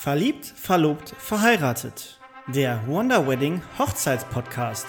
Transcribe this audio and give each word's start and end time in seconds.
Verliebt, 0.00 0.46
verlobt, 0.46 1.12
verheiratet. 1.18 2.20
Der 2.46 2.86
Wonder 2.86 3.26
Wedding 3.26 3.60
Hochzeitspodcast. 3.80 4.86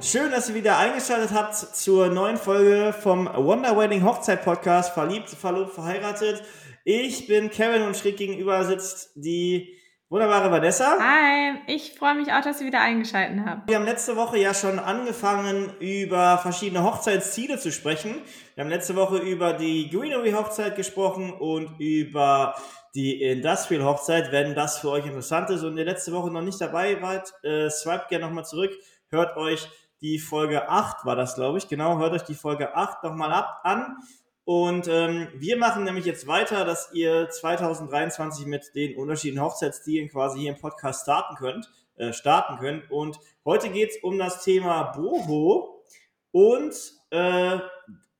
Schön, 0.00 0.30
dass 0.30 0.48
ihr 0.48 0.54
wieder 0.54 0.78
eingeschaltet 0.78 1.32
habt 1.34 1.54
zur 1.54 2.08
neuen 2.08 2.38
Folge 2.38 2.94
vom 2.98 3.26
Wonder 3.26 3.76
Wedding 3.76 4.02
Hochzeit 4.02 4.42
Podcast. 4.42 4.94
Verliebt, 4.94 5.28
verlobt, 5.28 5.74
verheiratet. 5.74 6.42
Ich 6.84 7.26
bin 7.26 7.50
Kevin 7.50 7.82
und 7.82 7.98
schräg 7.98 8.16
gegenüber 8.16 8.64
sitzt 8.64 9.10
die 9.14 9.81
wunderbare 10.12 10.50
Vanessa. 10.50 10.98
Hi, 11.00 11.54
ich 11.66 11.94
freue 11.94 12.14
mich 12.14 12.30
auch, 12.30 12.42
dass 12.42 12.60
ihr 12.60 12.66
wieder 12.66 12.82
eingeschaltet 12.82 13.40
habt. 13.46 13.66
Wir 13.66 13.76
haben 13.76 13.86
letzte 13.86 14.14
Woche 14.14 14.38
ja 14.38 14.52
schon 14.52 14.78
angefangen, 14.78 15.72
über 15.80 16.36
verschiedene 16.36 16.84
Hochzeitsziele 16.84 17.58
zu 17.58 17.72
sprechen. 17.72 18.20
Wir 18.54 18.64
haben 18.64 18.70
letzte 18.70 18.94
Woche 18.94 19.16
über 19.16 19.54
die 19.54 19.88
Greenery 19.88 20.32
Hochzeit 20.32 20.76
gesprochen 20.76 21.32
und 21.32 21.80
über 21.80 22.54
die 22.94 23.22
Industrial 23.22 23.84
Hochzeit. 23.84 24.30
Wenn 24.32 24.54
das 24.54 24.78
für 24.80 24.90
euch 24.90 25.06
interessant 25.06 25.48
ist 25.48 25.62
und 25.62 25.78
ihr 25.78 25.86
letzte 25.86 26.12
Woche 26.12 26.30
noch 26.30 26.42
nicht 26.42 26.60
dabei 26.60 27.00
wart, 27.00 27.32
äh, 27.42 27.70
swipet 27.70 28.08
gerne 28.08 28.26
nochmal 28.26 28.44
zurück, 28.44 28.72
hört 29.08 29.38
euch 29.38 29.66
die 30.02 30.18
Folge 30.18 30.68
8 30.68 31.06
war 31.06 31.16
das, 31.16 31.36
glaube 31.36 31.56
ich. 31.56 31.68
Genau, 31.68 31.96
hört 31.96 32.12
euch 32.12 32.24
die 32.24 32.34
Folge 32.34 32.76
8 32.76 33.02
nochmal 33.04 33.32
ab 33.32 33.60
an. 33.62 33.96
Und 34.44 34.88
ähm, 34.88 35.28
wir 35.34 35.56
machen 35.56 35.84
nämlich 35.84 36.04
jetzt 36.04 36.26
weiter, 36.26 36.64
dass 36.64 36.92
ihr 36.92 37.28
2023 37.28 38.46
mit 38.46 38.74
den 38.74 38.96
unterschiedlichen 38.96 39.42
Hochzeitsstilen 39.42 40.08
quasi 40.08 40.40
hier 40.40 40.52
im 40.52 40.58
Podcast 40.58 41.02
starten 41.02 41.36
könnt. 41.36 41.70
Äh, 41.96 42.12
starten 42.12 42.58
könnt. 42.58 42.90
Und 42.90 43.20
heute 43.44 43.68
geht's 43.68 43.98
um 44.02 44.18
das 44.18 44.42
Thema 44.42 44.82
Boho 44.92 45.84
und 46.30 46.74
äh, 47.10 47.58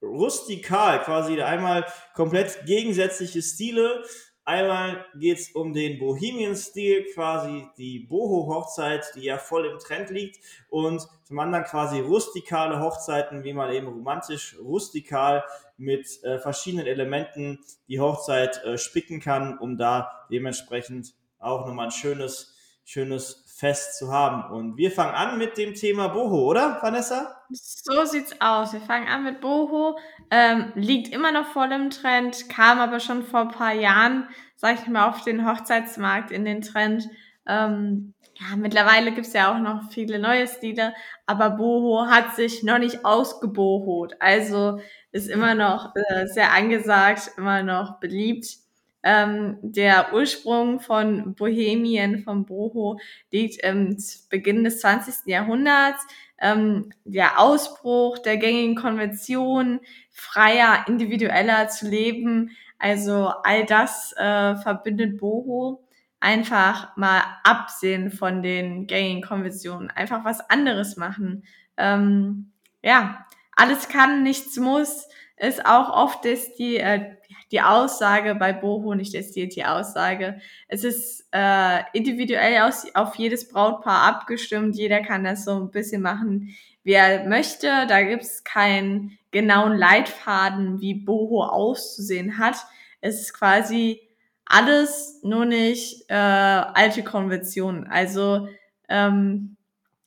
rustikal, 0.03 1.03
quasi 1.03 1.41
einmal 1.41 1.87
komplett 2.15 2.67
gegensätzliche 2.67 3.41
Stile. 3.41 4.05
Einmal 4.45 5.07
geht's 5.15 5.53
um 5.53 5.73
den 5.73 6.01
Bohemian-Stil, 6.01 7.07
quasi 7.15 7.69
die 7.79 8.01
Boho-Hochzeit, 8.01 9.12
die 9.15 9.23
ja 9.23 9.39
voll 9.39 9.67
im 9.67 9.79
Trend 9.79 10.11
liegt. 10.11 10.41
Und 10.69 11.07
zum 11.23 11.39
anderen 11.39 11.65
quasi 11.65 12.01
rustikale 12.01 12.81
Hochzeiten, 12.81 13.45
wie 13.45 13.53
man 13.53 13.73
eben 13.73 13.87
romantisch 13.87 14.57
rustikal 14.61 15.45
mit 15.77 16.23
äh, 16.25 16.39
verschiedenen 16.41 16.87
Elementen 16.87 17.61
die 17.89 18.01
Hochzeit 18.01 18.65
äh, 18.65 18.79
spicken 18.79 19.21
kann, 19.21 19.59
um 19.59 19.77
da 19.77 20.27
dementsprechend 20.31 21.15
auch 21.39 21.65
nochmal 21.67 21.87
ein 21.87 21.93
schönes, 21.93 22.56
schönes 22.84 23.45
Fest 23.63 23.97
zu 23.97 24.13
haben. 24.13 24.53
Und 24.53 24.77
wir 24.77 24.91
fangen 24.91 25.15
an 25.15 25.39
mit 25.39 25.57
dem 25.57 25.75
Thema 25.75 26.09
Boho, 26.09 26.49
oder, 26.49 26.79
Vanessa? 26.83 27.45
So 27.49 28.05
sieht's 28.05 28.35
aus. 28.41 28.73
Wir 28.73 28.81
fangen 28.81 29.07
an 29.07 29.23
mit 29.23 29.41
Boho. 29.41 29.97
Ähm, 30.33 30.73
liegt 30.75 31.15
immer 31.15 31.31
noch 31.31 31.47
voll 31.47 31.71
im 31.71 31.91
Trend, 31.91 32.49
kam 32.49 32.81
aber 32.81 32.99
schon 32.99 33.23
vor 33.23 33.43
ein 33.43 33.51
paar 33.51 33.73
Jahren, 33.73 34.29
sag 34.57 34.83
ich 34.83 34.89
mal, 34.89 35.09
auf 35.09 35.23
den 35.23 35.47
Hochzeitsmarkt 35.47 36.33
in 36.33 36.45
den 36.45 36.63
Trend. 36.63 37.09
Ähm, 37.47 38.15
ja, 38.35 38.57
mittlerweile 38.57 39.13
gibt's 39.13 39.33
ja 39.33 39.55
auch 39.55 39.61
noch 39.61 39.93
viele 39.93 40.19
neue 40.19 40.49
Stile, 40.49 40.93
aber 41.27 41.51
Boho 41.51 42.07
hat 42.07 42.35
sich 42.35 42.65
noch 42.65 42.79
nicht 42.79 43.05
ausgebohot. 43.05 44.17
Also 44.19 44.81
ist 45.13 45.29
immer 45.29 45.55
noch 45.55 45.95
äh, 45.95 46.27
sehr 46.27 46.53
angesagt, 46.53 47.31
immer 47.37 47.63
noch 47.63 48.01
beliebt. 48.01 48.62
Ähm, 49.03 49.58
der 49.62 50.12
Ursprung 50.14 50.81
von 50.81 51.34
Bohemien, 51.34 52.22
von 52.22 52.45
Boho, 52.47 52.98
liegt 53.31 53.62
im 53.64 53.97
Beginn 54.31 54.64
des 54.64 54.81
20. 54.81 55.27
Jahrhunderts. 55.27 56.06
Ähm, 56.39 56.92
der 57.05 57.39
Ausbruch 57.39 58.19
der 58.19 58.36
gängigen 58.36 58.75
Konvention, 58.75 59.81
freier, 60.11 60.84
individueller 60.89 61.69
zu 61.69 61.88
leben, 61.88 62.50
also 62.78 63.32
all 63.44 63.65
das 63.65 64.12
äh, 64.16 64.56
verbindet 64.56 65.19
Boho. 65.19 65.84
Einfach 66.19 66.97
mal 66.97 67.22
absehen 67.44 68.10
von 68.10 68.43
den 68.43 68.87
gängigen 68.87 69.22
Konventionen, 69.22 69.91
einfach 69.91 70.25
was 70.25 70.41
anderes 70.50 70.97
machen. 70.97 71.44
Ähm, 71.77 72.53
ja, 72.82 73.27
alles 73.56 73.88
kann, 73.88 74.22
nichts 74.22 74.56
muss, 74.56 75.09
ist 75.42 75.66
auch 75.66 75.91
oft 75.91 76.25
ist 76.25 76.58
die, 76.58 76.76
äh, 76.76 77.16
die 77.50 77.60
Aussage 77.60 78.34
bei 78.34 78.53
Boho, 78.53 78.94
nicht 78.94 79.14
ist 79.14 79.34
die, 79.34 79.48
die 79.48 79.64
Aussage. 79.64 80.41
Es 80.69 80.84
ist 80.84 81.26
äh, 81.32 81.80
individuell 81.92 82.62
aus, 82.62 82.86
auf 82.94 83.16
jedes 83.16 83.48
Brautpaar 83.48 84.03
abgestimmt. 84.03 84.76
Jeder 84.76 85.00
kann 85.00 85.25
das 85.25 85.44
so 85.44 85.53
ein 85.60 85.70
bisschen 85.70 86.00
machen, 86.00 86.54
wie 86.84 86.92
er 86.92 87.28
möchte. 87.28 87.86
Da 87.88 88.03
gibt 88.03 88.22
es 88.22 88.44
keinen 88.44 89.19
genauen 89.32 89.76
Leitfaden, 89.76 90.80
wie 90.80 90.94
Boho 90.94 91.44
auszusehen 91.44 92.38
hat. 92.38 92.56
Es 93.00 93.20
ist 93.20 93.34
quasi 93.34 94.00
alles, 94.44 95.20
nur 95.22 95.44
nicht 95.44 96.04
äh, 96.09 96.14
alte 96.14 97.03
Konventionen. 97.03 97.88
Also 97.88 98.48
ähm, 98.88 99.56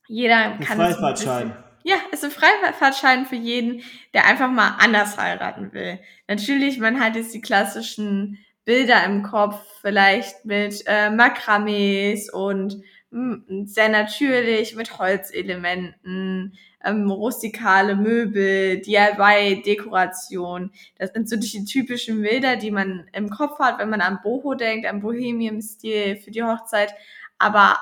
jeder 0.07 0.57
kann. 0.59 0.77
Freifahrtschein. 0.77 1.64
Ja, 1.87 1.97
ist 2.11 2.23
ein 2.25 2.31
Freifahrtschein 2.31 3.27
für 3.27 3.35
jeden, 3.35 3.83
der 4.15 4.25
einfach 4.25 4.49
mal 4.49 4.75
anders 4.79 5.19
heiraten 5.19 5.71
will. 5.71 5.99
Natürlich, 6.27 6.79
man 6.79 6.99
hat 6.99 7.15
jetzt 7.15 7.31
die 7.35 7.41
klassischen 7.41 8.39
Bilder 8.63 9.03
im 9.03 9.21
Kopf, 9.21 9.63
vielleicht 9.81 10.45
mit 10.45 10.83
äh, 10.87 11.11
Makramees 11.11 12.31
und 12.33 12.81
mh, 13.11 13.37
hm, 13.47 13.67
sehr 13.67 13.89
natürlich 13.89 14.75
mit 14.75 14.97
Holzelementen, 14.97 16.57
ähm, 16.83 17.11
rustikale 17.11 17.95
Möbel, 17.95 18.81
DIY-Dekoration. 18.81 20.71
Das 20.97 21.11
sind 21.13 21.29
so 21.29 21.35
die 21.35 21.65
typischen 21.65 22.23
Bilder, 22.23 22.55
die 22.55 22.71
man 22.71 23.07
im 23.13 23.29
Kopf 23.29 23.59
hat, 23.59 23.77
wenn 23.77 23.91
man 23.91 24.01
an 24.01 24.21
Boho 24.23 24.55
denkt, 24.55 24.87
an 24.87 25.01
Bohemian-Stil 25.01 26.15
für 26.15 26.31
die 26.31 26.41
Hochzeit. 26.41 26.95
Aber 27.37 27.77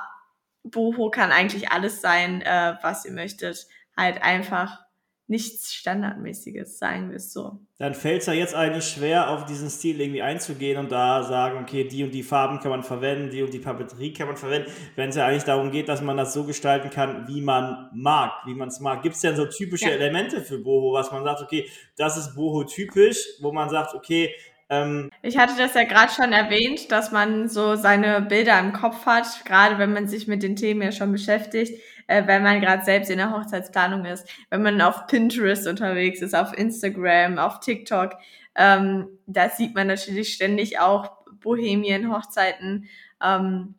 Boho 0.64 1.10
kann 1.10 1.32
eigentlich 1.32 1.72
alles 1.72 2.02
sein, 2.02 2.42
äh, 2.42 2.76
was 2.82 3.06
ihr 3.06 3.14
möchtet 3.14 3.66
halt 3.96 4.22
einfach 4.22 4.84
nichts 5.28 5.74
Standardmäßiges, 5.74 6.78
sagen 6.78 7.10
wir 7.10 7.18
es 7.18 7.32
so. 7.32 7.60
Dann 7.80 7.94
fällt 7.94 8.22
es 8.22 8.28
ja 8.28 8.34
jetzt 8.34 8.54
eigentlich 8.54 8.86
schwer, 8.86 9.30
auf 9.30 9.46
diesen 9.46 9.70
Stil 9.70 10.00
irgendwie 10.02 10.22
einzugehen 10.22 10.78
und 10.78 10.92
da 10.92 11.24
sagen, 11.24 11.60
okay, 11.60 11.86
die 11.86 12.04
und 12.04 12.12
die 12.12 12.24
Farben 12.24 12.60
kann 12.60 12.72
man 12.72 12.84
verwenden, 12.84 13.30
die 13.30 13.42
und 13.42 13.54
die 13.54 13.60
Papeterie 13.60 14.12
kann 14.12 14.28
man 14.28 14.36
verwenden, 14.36 14.70
wenn 14.96 15.10
es 15.10 15.16
ja 15.16 15.26
eigentlich 15.26 15.46
darum 15.46 15.72
geht, 15.72 15.88
dass 15.88 16.02
man 16.02 16.18
das 16.18 16.34
so 16.34 16.44
gestalten 16.44 16.90
kann, 16.90 17.28
wie 17.28 17.42
man 17.42 17.90
mag, 17.94 18.32
wie 18.46 18.54
man 18.54 18.68
es 18.68 18.80
mag. 18.82 19.02
Gibt 19.02 19.16
es 19.16 19.22
denn 19.22 19.36
so 19.36 19.46
typische 19.46 19.90
ja. 19.90 19.96
Elemente 19.96 20.42
für 20.42 20.60
Boho, 20.60 20.94
was 20.94 21.12
man 21.12 21.24
sagt, 21.24 21.42
okay, 21.42 21.70
das 21.96 22.18
ist 22.18 22.36
Boho 22.36 22.66
typisch, 22.66 23.18
wo 23.42 23.52
man 23.54 23.70
sagt, 23.70 23.96
okay, 23.96 24.34
ähm, 24.70 25.10
ich 25.22 25.38
hatte 25.38 25.54
das 25.58 25.74
ja 25.74 25.84
gerade 25.84 26.12
schon 26.12 26.32
erwähnt, 26.32 26.92
dass 26.92 27.12
man 27.12 27.50
so 27.50 27.76
seine 27.76 28.22
Bilder 28.22 28.60
im 28.60 28.74
Kopf 28.74 29.06
hat, 29.06 29.46
gerade 29.46 29.78
wenn 29.78 29.94
man 29.94 30.08
sich 30.08 30.28
mit 30.28 30.44
den 30.44 30.56
Themen 30.56 30.82
ja 30.82 30.92
schon 30.92 31.12
beschäftigt 31.12 31.80
äh, 32.08 32.28
wenn 32.28 32.44
man 32.44 32.62
gerade 32.62 32.84
selbst 32.84 33.10
in 33.10 33.18
der 33.18 33.32
Hochzeitsplanung 33.32 34.06
ist, 34.06 34.28
wenn 34.50 34.62
man 34.62 34.82
auf 34.82 35.08
Pinterest 35.08 35.68
unterwegs 35.68 36.22
ist, 36.22 36.36
auf 36.36 36.58
Instagram, 36.58 37.38
auf 37.38 37.60
TikTok, 37.60 38.16
ähm, 38.56 39.08
da 39.26 39.50
sieht 39.50 39.76
man 39.76 39.88
natürlich 39.88 40.34
ständig 40.34 40.80
auch 40.80 41.12
Bohemien-Hochzeiten. 41.42 42.88
Ähm, 43.24 43.76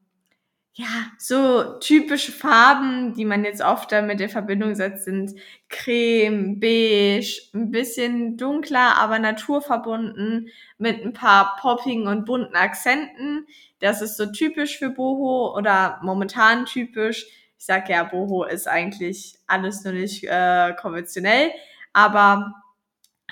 ja, 0.77 1.07
so 1.19 1.79
typische 1.79 2.33
Farben, 2.33 3.15
die 3.15 3.25
man 3.25 3.45
jetzt 3.45 3.63
oft 3.63 3.93
damit 3.93 4.21
in 4.21 4.29
Verbindung 4.29 4.75
setzt, 4.75 5.05
sind 5.05 5.33
Creme, 5.69 6.59
Beige, 6.59 7.43
ein 7.55 7.71
bisschen 7.71 8.37
dunkler, 8.37 8.97
aber 8.97 9.21
naturverbunden 9.21 10.49
mit 10.79 11.05
ein 11.05 11.13
paar 11.13 11.57
poppigen 11.61 12.09
und 12.09 12.25
bunten 12.25 12.57
Akzenten. 12.57 13.47
Das 13.79 14.03
ist 14.03 14.17
so 14.17 14.27
typisch 14.27 14.79
für 14.79 14.91
Boho 14.91 15.57
oder 15.57 16.01
momentan 16.03 16.65
typisch. 16.67 17.25
Ich 17.57 17.67
sage 17.67 17.93
ja, 17.93 18.03
Boho 18.03 18.43
ist 18.43 18.67
eigentlich 18.67 19.37
alles 19.47 19.85
nur 19.85 19.93
nicht 19.95 20.25
äh, 20.25 20.75
konventionell, 20.75 21.53
aber 21.93 22.53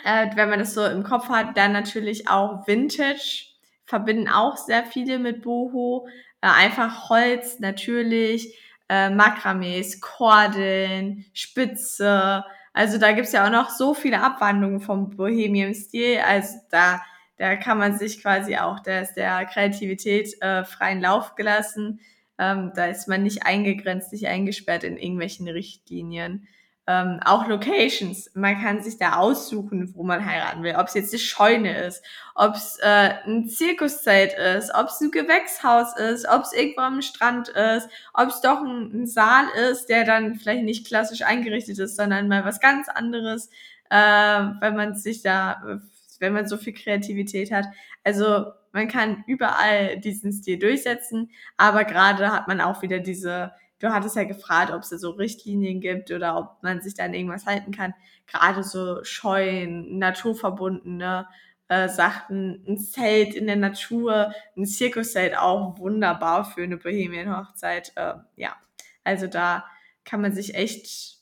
äh, 0.04 0.28
wenn 0.36 0.48
man 0.48 0.60
das 0.60 0.74
so 0.74 0.84
im 0.84 1.02
Kopf 1.02 1.28
hat, 1.28 1.56
dann 1.56 1.72
natürlich 1.72 2.28
auch 2.28 2.68
Vintage, 2.68 3.46
verbinden 3.84 4.28
auch 4.28 4.56
sehr 4.56 4.84
viele 4.84 5.18
mit 5.18 5.42
Boho, 5.42 6.06
äh, 6.42 6.46
einfach 6.46 7.08
Holz 7.08 7.60
natürlich, 7.60 8.58
äh, 8.88 9.08
Makramees, 9.08 10.00
Kordeln, 10.00 11.24
Spitze, 11.32 12.44
also 12.74 12.98
da 12.98 13.12
gibt's 13.12 13.32
ja 13.32 13.46
auch 13.46 13.50
noch 13.50 13.70
so 13.70 13.94
viele 13.94 14.20
Abwandlungen 14.22 14.80
vom 14.80 15.10
Bohemian-Stil, 15.10 16.18
also 16.18 16.58
da, 16.70 17.02
da 17.36 17.56
kann 17.56 17.78
man 17.78 17.96
sich 17.96 18.20
quasi 18.20 18.56
auch 18.56 18.80
der, 18.80 19.06
der 19.14 19.44
Kreativität 19.46 20.40
äh, 20.40 20.64
freien 20.64 21.00
Lauf 21.00 21.34
gelassen. 21.34 22.00
Ähm, 22.38 22.72
da 22.74 22.86
ist 22.86 23.08
man 23.08 23.22
nicht 23.22 23.44
eingegrenzt, 23.44 24.12
nicht 24.12 24.26
eingesperrt 24.26 24.84
in 24.84 24.96
irgendwelchen 24.96 25.48
Richtlinien. 25.48 26.48
Ähm, 26.88 27.20
auch 27.25 27.46
Locations. 27.46 28.31
Man 28.34 28.61
kann 28.61 28.82
sich 28.82 28.99
da 28.99 29.17
aussuchen, 29.17 29.93
wo 29.94 30.02
man 30.02 30.25
heiraten 30.26 30.62
will. 30.62 30.75
Ob 30.76 30.88
es 30.88 30.94
jetzt 30.94 31.12
eine 31.12 31.20
Scheune 31.20 31.87
ist, 31.87 32.02
ob 32.34 32.55
es 32.56 32.79
äh, 32.82 33.14
ein 33.25 33.49
Zirkuszelt 33.49 34.32
ist, 34.32 34.75
ob 34.75 34.88
es 34.88 35.00
ein 35.00 35.12
Gewächshaus 35.12 35.96
ist, 35.96 36.26
ob 36.29 36.43
es 36.43 36.52
irgendwo 36.52 36.81
am 36.81 37.02
Strand 37.02 37.49
ist, 37.50 37.88
ob 38.14 38.29
es 38.29 38.40
doch 38.40 38.62
ein, 38.62 38.90
ein, 38.93 39.06
Saal 39.06 39.44
ist, 39.70 39.87
der 39.87 40.05
dann 40.05 40.34
vielleicht 40.34 40.64
nicht 40.64 40.87
klassisch 40.87 41.23
eingerichtet 41.23 41.79
ist, 41.79 41.96
sondern 41.96 42.29
mal 42.29 42.44
was 42.44 42.58
ganz 42.58 42.88
anderes, 42.88 43.49
äh, 43.90 43.96
wenn 43.96 44.75
man 44.75 44.96
sich 44.96 45.23
da, 45.23 45.81
wenn 46.19 46.32
man 46.32 46.49
so 46.49 46.56
viel 46.56 46.73
Kreativität 46.73 47.52
hat. 47.52 47.67
Also 48.02 48.46
man 48.73 48.88
kann 48.88 49.23
überall 49.26 49.99
diesen 49.99 50.32
Stil 50.32 50.58
durchsetzen, 50.58 51.31
aber 51.56 51.84
gerade 51.84 52.32
hat 52.32 52.49
man 52.49 52.61
auch 52.61 52.82
wieder 52.82 52.99
diese 52.99 53.52
du 53.82 53.93
hattest 53.93 54.17
ja 54.17 54.25
gefragt, 54.25 54.73
ob 54.73 54.82
es 54.82 54.90
da 54.90 54.96
so 54.96 55.11
Richtlinien 55.11 55.81
gibt 55.81 56.11
oder 56.11 56.38
ob 56.38 56.62
man 56.62 56.81
sich 56.81 56.94
da 56.94 57.05
an 57.05 57.14
irgendwas 57.14 57.46
halten 57.46 57.73
kann. 57.73 57.94
Gerade 58.26 58.62
so 58.62 59.02
Scheuen, 59.02 59.99
naturverbundene 59.99 61.26
äh, 61.69 61.88
Sachen, 61.88 62.64
ein 62.67 62.79
Zelt 62.79 63.34
in 63.34 63.46
der 63.46 63.56
Natur, 63.56 64.32
ein 64.56 64.67
Zirkuszelt 64.67 65.37
auch 65.37 65.79
wunderbar 65.79 66.44
für 66.44 66.62
eine 66.62 66.76
Bohemian-Hochzeit. 66.76 67.93
Äh, 67.96 68.14
ja, 68.37 68.56
also 69.02 69.26
da 69.26 69.64
kann 70.05 70.23
man 70.23 70.32
sich 70.32 70.55
echt 70.55 71.19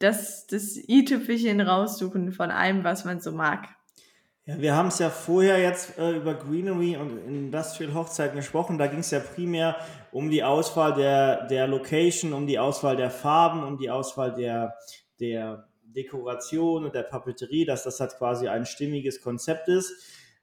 das, 0.00 0.46
das 0.48 0.76
i-Tüpfelchen 0.76 1.60
raussuchen 1.60 2.32
von 2.32 2.50
allem, 2.50 2.82
was 2.82 3.04
man 3.04 3.20
so 3.20 3.30
mag. 3.30 3.68
Ja, 4.46 4.58
wir 4.60 4.74
haben 4.74 4.88
es 4.88 4.98
ja 4.98 5.10
vorher 5.10 5.60
jetzt 5.60 5.98
äh, 5.98 6.12
über 6.12 6.34
Greenery 6.34 6.96
und 6.96 7.18
Industrial 7.26 7.94
Hochzeiten 7.94 8.36
gesprochen. 8.36 8.78
Da 8.78 8.86
ging 8.86 9.00
es 9.00 9.10
ja 9.10 9.20
primär 9.20 9.76
um 10.12 10.30
die 10.30 10.42
Auswahl 10.42 10.94
der, 10.94 11.46
der 11.46 11.66
Location, 11.66 12.32
um 12.32 12.46
die 12.46 12.58
Auswahl 12.58 12.96
der 12.96 13.10
Farben, 13.10 13.62
um 13.62 13.76
die 13.76 13.90
Auswahl 13.90 14.32
der, 14.32 14.76
der 15.20 15.68
Dekoration 15.82 16.84
und 16.84 16.94
der 16.94 17.02
Papeterie, 17.02 17.64
dass 17.64 17.84
das 17.84 18.00
halt 18.00 18.16
quasi 18.16 18.48
ein 18.48 18.64
stimmiges 18.64 19.20
Konzept 19.22 19.68
ist. 19.68 19.92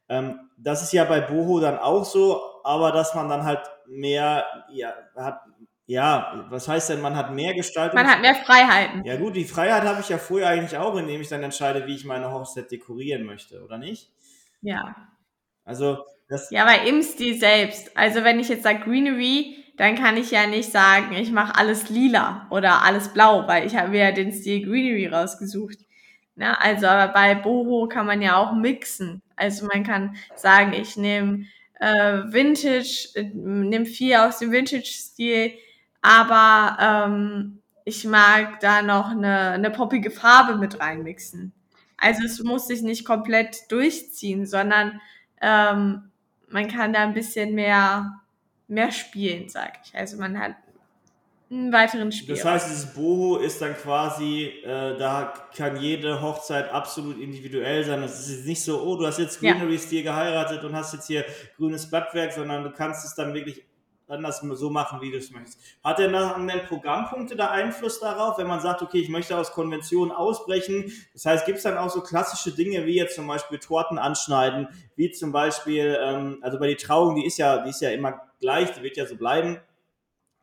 Ähm, 0.09 0.39
das 0.57 0.83
ist 0.83 0.93
ja 0.93 1.03
bei 1.03 1.19
Boho 1.19 1.59
dann 1.59 1.77
auch 1.77 2.05
so, 2.05 2.41
aber 2.63 2.91
dass 2.91 3.15
man 3.15 3.27
dann 3.27 3.43
halt 3.43 3.61
mehr 3.87 4.45
ja, 4.69 4.93
hat, 5.15 5.41
ja, 5.87 6.45
was 6.49 6.67
heißt 6.67 6.89
denn, 6.89 7.01
man 7.01 7.15
hat 7.15 7.33
mehr 7.33 7.53
Gestaltung? 7.53 7.95
Man 7.95 8.11
hat 8.11 8.21
mehr 8.21 8.35
Freiheiten. 8.35 9.05
Ja 9.05 9.15
gut, 9.15 9.37
die 9.37 9.45
Freiheit 9.45 9.83
habe 9.83 10.01
ich 10.01 10.09
ja 10.09 10.17
vorher 10.17 10.49
eigentlich 10.49 10.77
auch, 10.77 10.95
indem 10.97 11.21
ich 11.21 11.29
dann 11.29 11.41
entscheide, 11.43 11.87
wie 11.87 11.95
ich 11.95 12.03
meine 12.03 12.29
Hochzeit 12.29 12.69
dekorieren 12.69 13.23
möchte, 13.23 13.63
oder 13.63 13.77
nicht? 13.77 14.11
Ja. 14.61 14.95
Also 15.63 15.99
das. 16.27 16.51
Ja, 16.51 16.65
aber 16.65 16.85
im 16.85 17.01
Stil 17.01 17.39
selbst. 17.39 17.95
Also 17.97 18.25
wenn 18.25 18.39
ich 18.39 18.49
jetzt 18.49 18.63
sage 18.63 18.83
Greenery, 18.83 19.63
dann 19.77 19.95
kann 19.95 20.17
ich 20.17 20.31
ja 20.31 20.45
nicht 20.45 20.71
sagen, 20.71 21.15
ich 21.15 21.31
mache 21.31 21.55
alles 21.55 21.89
lila 21.89 22.47
oder 22.49 22.83
alles 22.83 23.13
blau, 23.13 23.47
weil 23.47 23.65
ich 23.65 23.77
habe 23.77 23.97
ja 23.97 24.11
den 24.11 24.33
Stil 24.33 24.65
Greenery 24.65 25.07
rausgesucht. 25.07 25.77
Na, 26.35 26.55
also 26.55 26.85
aber 26.87 27.13
bei 27.13 27.33
Boho 27.33 27.87
kann 27.87 28.05
man 28.05 28.21
ja 28.21 28.35
auch 28.35 28.53
mixen. 28.53 29.21
Also 29.37 29.65
man 29.67 29.83
kann 29.83 30.17
sagen, 30.35 30.73
ich 30.73 30.97
nehme 30.97 31.45
äh, 31.79 32.23
Vintage, 32.25 33.09
äh, 33.15 33.23
nehme 33.33 33.85
viel 33.85 34.15
aus 34.15 34.39
dem 34.39 34.51
Vintage-Stil, 34.51 35.53
aber 36.01 36.77
ähm, 36.79 37.61
ich 37.85 38.05
mag 38.05 38.59
da 38.59 38.81
noch 38.81 39.11
eine, 39.11 39.51
eine 39.51 39.71
poppige 39.71 40.11
Farbe 40.11 40.57
mit 40.57 40.79
reinmixen. 40.79 41.53
Also 41.97 42.23
es 42.23 42.43
muss 42.43 42.67
sich 42.67 42.81
nicht 42.81 43.05
komplett 43.05 43.71
durchziehen, 43.71 44.45
sondern 44.45 45.01
ähm, 45.41 46.11
man 46.49 46.67
kann 46.67 46.93
da 46.93 46.99
ein 46.99 47.13
bisschen 47.13 47.55
mehr, 47.55 48.21
mehr 48.67 48.91
spielen, 48.91 49.49
sag 49.49 49.79
ich. 49.83 49.95
Also 49.95 50.17
man 50.17 50.39
hat 50.39 50.55
einen 51.49 51.71
weiteren 51.71 52.11
Spiel. 52.11 52.35
Das 52.35 52.43
heißt, 52.43 52.69
dieses 52.69 52.93
Boho 52.93 53.37
ist 53.37 53.61
dann 53.61 53.73
quasi, 53.75 54.47
äh, 54.63 54.97
da 54.97 55.33
kann 55.55 55.77
jede 55.77 56.21
Hochzeit 56.21 56.69
absolut 56.71 57.19
individuell 57.19 57.85
sein. 57.85 58.01
Das 58.01 58.27
ist 58.27 58.45
nicht 58.45 58.61
so, 58.61 58.81
oh, 58.81 58.97
du 58.97 59.07
hast 59.07 59.17
jetzt 59.17 59.39
Greenery-Stil 59.39 60.03
ja. 60.03 60.11
geheiratet 60.11 60.63
und 60.63 60.75
hast 60.75 60.93
jetzt 60.93 61.07
hier 61.07 61.25
grünes 61.55 61.89
Blattwerk, 61.89 62.33
sondern 62.33 62.63
du 62.63 62.71
kannst 62.71 63.05
es 63.05 63.15
dann 63.15 63.33
wirklich 63.33 63.63
dann 64.07 64.23
das 64.23 64.39
so 64.39 64.69
machen, 64.69 65.01
wie 65.01 65.11
du 65.11 65.17
es 65.17 65.31
möchtest. 65.31 65.59
Hat 65.83 65.99
denn 65.99 66.13
dann 66.13 66.49
Programmpunkte 66.67 67.35
da 67.35 67.51
Einfluss 67.51 67.99
darauf, 67.99 68.37
wenn 68.37 68.47
man 68.47 68.61
sagt, 68.61 68.81
okay, 68.81 68.99
ich 68.99 69.09
möchte 69.09 69.37
aus 69.37 69.51
Konventionen 69.51 70.11
ausbrechen? 70.11 70.91
Das 71.13 71.25
heißt, 71.25 71.45
gibt 71.45 71.57
es 71.57 71.63
dann 71.63 71.77
auch 71.77 71.89
so 71.89 72.01
klassische 72.01 72.55
Dinge 72.55 72.85
wie 72.85 72.95
jetzt 72.95 73.15
zum 73.15 73.27
Beispiel 73.27 73.59
Torten 73.59 73.97
anschneiden, 73.97 74.69
wie 74.95 75.11
zum 75.11 75.31
Beispiel, 75.31 75.97
ähm, 76.01 76.39
also 76.41 76.57
bei 76.57 76.67
die 76.67 76.75
Trauung, 76.75 77.15
die 77.15 77.25
ist 77.25 77.37
ja, 77.37 77.63
die 77.63 77.69
ist 77.69 77.81
ja 77.81 77.89
immer 77.89 78.21
gleich, 78.39 78.71
die 78.73 78.81
wird 78.81 78.97
ja 78.97 79.05
so 79.05 79.17
bleiben. 79.17 79.59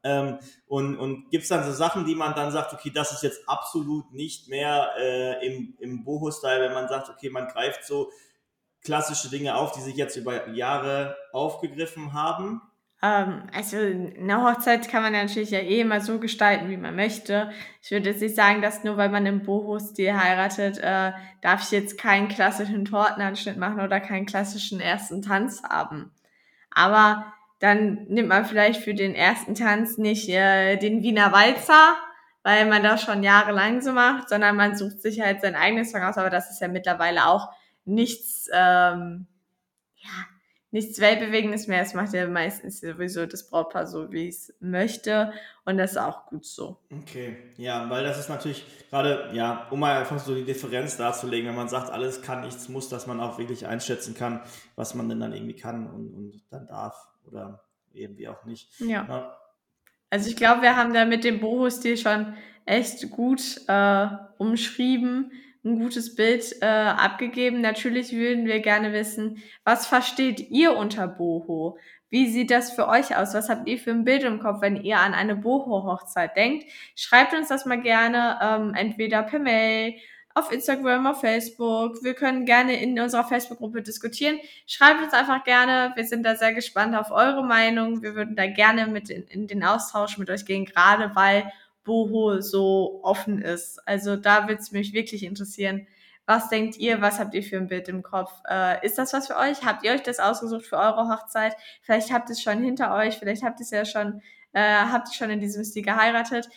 Ähm, 0.02 0.38
und 0.66 0.98
und 0.98 1.30
gibt 1.30 1.44
es 1.44 1.48
dann 1.48 1.64
so 1.64 1.72
Sachen, 1.72 2.04
die 2.04 2.14
man 2.14 2.34
dann 2.34 2.52
sagt, 2.52 2.74
okay, 2.74 2.90
das 2.94 3.12
ist 3.12 3.22
jetzt 3.22 3.48
absolut 3.48 4.12
nicht 4.12 4.48
mehr 4.48 4.90
äh, 4.98 5.46
im, 5.46 5.74
im 5.80 6.04
Boho-Style, 6.04 6.60
wenn 6.60 6.74
man 6.74 6.88
sagt, 6.88 7.08
okay, 7.08 7.30
man 7.30 7.48
greift 7.48 7.86
so 7.86 8.10
klassische 8.82 9.30
Dinge 9.30 9.56
auf, 9.56 9.72
die 9.72 9.80
sich 9.80 9.96
jetzt 9.96 10.16
über 10.16 10.48
Jahre 10.50 11.16
aufgegriffen 11.32 12.12
haben? 12.12 12.60
Ähm, 13.04 13.42
also 13.52 13.76
eine 13.76 14.42
Hochzeit 14.42 14.88
kann 14.88 15.02
man 15.02 15.12
natürlich 15.12 15.50
ja 15.50 15.58
eh 15.58 15.80
immer 15.80 16.00
so 16.00 16.18
gestalten, 16.18 16.70
wie 16.70 16.78
man 16.78 16.96
möchte. 16.96 17.50
Ich 17.82 17.90
würde 17.90 18.08
jetzt 18.08 18.22
nicht 18.22 18.34
sagen, 18.34 18.62
dass 18.62 18.82
nur 18.82 18.96
weil 18.96 19.10
man 19.10 19.26
im 19.26 19.42
Boho-Stil 19.42 20.16
heiratet, 20.16 20.78
äh, 20.78 21.12
darf 21.42 21.64
ich 21.64 21.70
jetzt 21.70 21.98
keinen 21.98 22.28
klassischen 22.28 22.86
Tortenanschnitt 22.86 23.58
machen 23.58 23.80
oder 23.80 24.00
keinen 24.00 24.24
klassischen 24.24 24.80
ersten 24.80 25.20
Tanz 25.20 25.62
haben. 25.68 26.12
Aber 26.70 27.26
dann 27.58 28.04
nimmt 28.08 28.28
man 28.28 28.46
vielleicht 28.46 28.80
für 28.82 28.94
den 28.94 29.14
ersten 29.14 29.54
Tanz 29.54 29.98
nicht 29.98 30.30
äh, 30.30 30.76
den 30.78 31.02
Wiener 31.02 31.30
Walzer, 31.30 31.96
weil 32.42 32.64
man 32.66 32.82
das 32.82 33.02
schon 33.02 33.22
jahrelang 33.22 33.82
so 33.82 33.92
macht, 33.92 34.30
sondern 34.30 34.56
man 34.56 34.76
sucht 34.76 35.02
sich 35.02 35.20
halt 35.20 35.42
sein 35.42 35.56
eigenes 35.56 35.92
Song 35.92 36.02
aus. 36.02 36.16
Aber 36.16 36.30
das 36.30 36.50
ist 36.50 36.60
ja 36.62 36.68
mittlerweile 36.68 37.26
auch 37.26 37.50
nichts, 37.84 38.48
ähm, 38.54 39.26
nichts 40.74 41.00
Weltbewegendes 41.00 41.68
mehr. 41.68 41.82
Es 41.82 41.94
macht 41.94 42.12
ja 42.14 42.26
meistens 42.26 42.80
sowieso 42.80 43.26
das 43.26 43.48
Brautpaar 43.48 43.86
so, 43.86 44.10
wie 44.10 44.26
es 44.26 44.52
möchte. 44.58 45.32
Und 45.64 45.78
das 45.78 45.92
ist 45.92 45.98
auch 45.98 46.26
gut 46.26 46.44
so. 46.44 46.80
Okay, 46.90 47.36
ja, 47.56 47.88
weil 47.88 48.02
das 48.02 48.18
ist 48.18 48.28
natürlich 48.28 48.66
gerade, 48.90 49.30
ja, 49.32 49.68
um 49.70 49.78
mal 49.78 50.00
einfach 50.00 50.18
so 50.18 50.34
die 50.34 50.42
Differenz 50.42 50.96
darzulegen, 50.96 51.48
wenn 51.48 51.54
man 51.54 51.68
sagt, 51.68 51.90
alles 51.90 52.22
kann, 52.22 52.40
nichts 52.40 52.68
muss, 52.68 52.88
dass 52.88 53.06
man 53.06 53.20
auch 53.20 53.38
wirklich 53.38 53.68
einschätzen 53.68 54.16
kann, 54.16 54.40
was 54.74 54.96
man 54.96 55.08
denn 55.08 55.20
dann 55.20 55.32
irgendwie 55.32 55.54
kann 55.54 55.86
und, 55.86 56.12
und 56.12 56.42
dann 56.50 56.66
darf 56.66 57.06
oder 57.24 57.62
irgendwie 57.92 58.26
auch 58.26 58.44
nicht. 58.44 58.68
Ja. 58.80 59.06
ja. 59.08 59.38
Also 60.10 60.28
ich 60.28 60.34
glaube, 60.34 60.62
wir 60.62 60.74
haben 60.74 60.92
da 60.92 61.04
mit 61.04 61.22
dem 61.22 61.38
Boho-Stil 61.38 61.96
schon 61.96 62.34
echt 62.66 63.12
gut 63.12 63.60
äh, 63.68 64.08
umschrieben 64.38 65.30
ein 65.64 65.78
gutes 65.78 66.14
Bild 66.14 66.56
äh, 66.60 66.66
abgegeben. 66.66 67.60
Natürlich 67.60 68.12
würden 68.12 68.46
wir 68.46 68.60
gerne 68.60 68.92
wissen, 68.92 69.42
was 69.64 69.86
versteht 69.86 70.50
ihr 70.50 70.76
unter 70.76 71.08
Boho? 71.08 71.78
Wie 72.10 72.30
sieht 72.30 72.50
das 72.50 72.70
für 72.70 72.86
euch 72.86 73.16
aus? 73.16 73.34
Was 73.34 73.48
habt 73.48 73.66
ihr 73.66 73.78
für 73.78 73.90
ein 73.90 74.04
Bild 74.04 74.22
im 74.22 74.38
Kopf, 74.38 74.60
wenn 74.60 74.76
ihr 74.76 74.98
an 74.98 75.14
eine 75.14 75.36
Boho-Hochzeit 75.36 76.36
denkt? 76.36 76.66
Schreibt 76.94 77.34
uns 77.34 77.48
das 77.48 77.66
mal 77.66 77.80
gerne, 77.80 78.38
ähm, 78.40 78.74
entweder 78.74 79.22
per 79.22 79.40
Mail, 79.40 79.94
auf 80.34 80.50
Instagram, 80.52 81.06
auf 81.06 81.20
Facebook. 81.20 82.02
Wir 82.02 82.14
können 82.14 82.44
gerne 82.44 82.80
in 82.80 82.98
unserer 82.98 83.24
Facebook-Gruppe 83.24 83.82
diskutieren. 83.82 84.38
Schreibt 84.66 85.02
uns 85.02 85.12
einfach 85.12 85.44
gerne. 85.44 85.92
Wir 85.94 86.04
sind 86.04 86.24
da 86.24 86.34
sehr 86.34 86.52
gespannt 86.52 86.96
auf 86.96 87.12
eure 87.12 87.44
Meinung. 87.44 88.02
Wir 88.02 88.16
würden 88.16 88.34
da 88.34 88.46
gerne 88.46 88.88
mit 88.88 89.10
in, 89.10 89.24
in 89.28 89.46
den 89.46 89.62
Austausch 89.62 90.18
mit 90.18 90.28
euch 90.30 90.44
gehen, 90.44 90.64
gerade 90.64 91.14
weil 91.14 91.52
Boho 91.84 92.40
so 92.40 93.00
offen 93.02 93.40
ist. 93.40 93.80
Also 93.86 94.16
da 94.16 94.48
würde 94.48 94.60
es 94.60 94.72
mich 94.72 94.92
wirklich 94.92 95.22
interessieren. 95.22 95.86
Was 96.26 96.48
denkt 96.48 96.78
ihr? 96.78 97.02
Was 97.02 97.18
habt 97.18 97.34
ihr 97.34 97.42
für 97.42 97.58
ein 97.58 97.68
Bild 97.68 97.88
im 97.88 98.02
Kopf? 98.02 98.32
Äh, 98.48 98.84
ist 98.84 98.96
das 98.96 99.12
was 99.12 99.26
für 99.26 99.36
euch? 99.36 99.64
Habt 99.64 99.84
ihr 99.84 99.92
euch 99.92 100.02
das 100.02 100.20
ausgesucht 100.20 100.64
für 100.64 100.78
eure 100.78 101.08
Hochzeit? 101.08 101.54
Vielleicht 101.82 102.12
habt 102.12 102.30
ihr 102.30 102.32
es 102.32 102.42
schon 102.42 102.62
hinter 102.62 102.94
euch. 102.94 103.18
Vielleicht 103.18 103.42
habt 103.42 103.60
ihr 103.60 103.64
es 103.64 103.70
ja 103.70 103.84
schon, 103.84 104.22
äh, 104.52 104.60
habt 104.62 105.08
ihr 105.08 105.14
schon 105.14 105.28
in 105.28 105.40
diesem 105.40 105.64
Stil 105.64 105.82
geheiratet. 105.82 106.48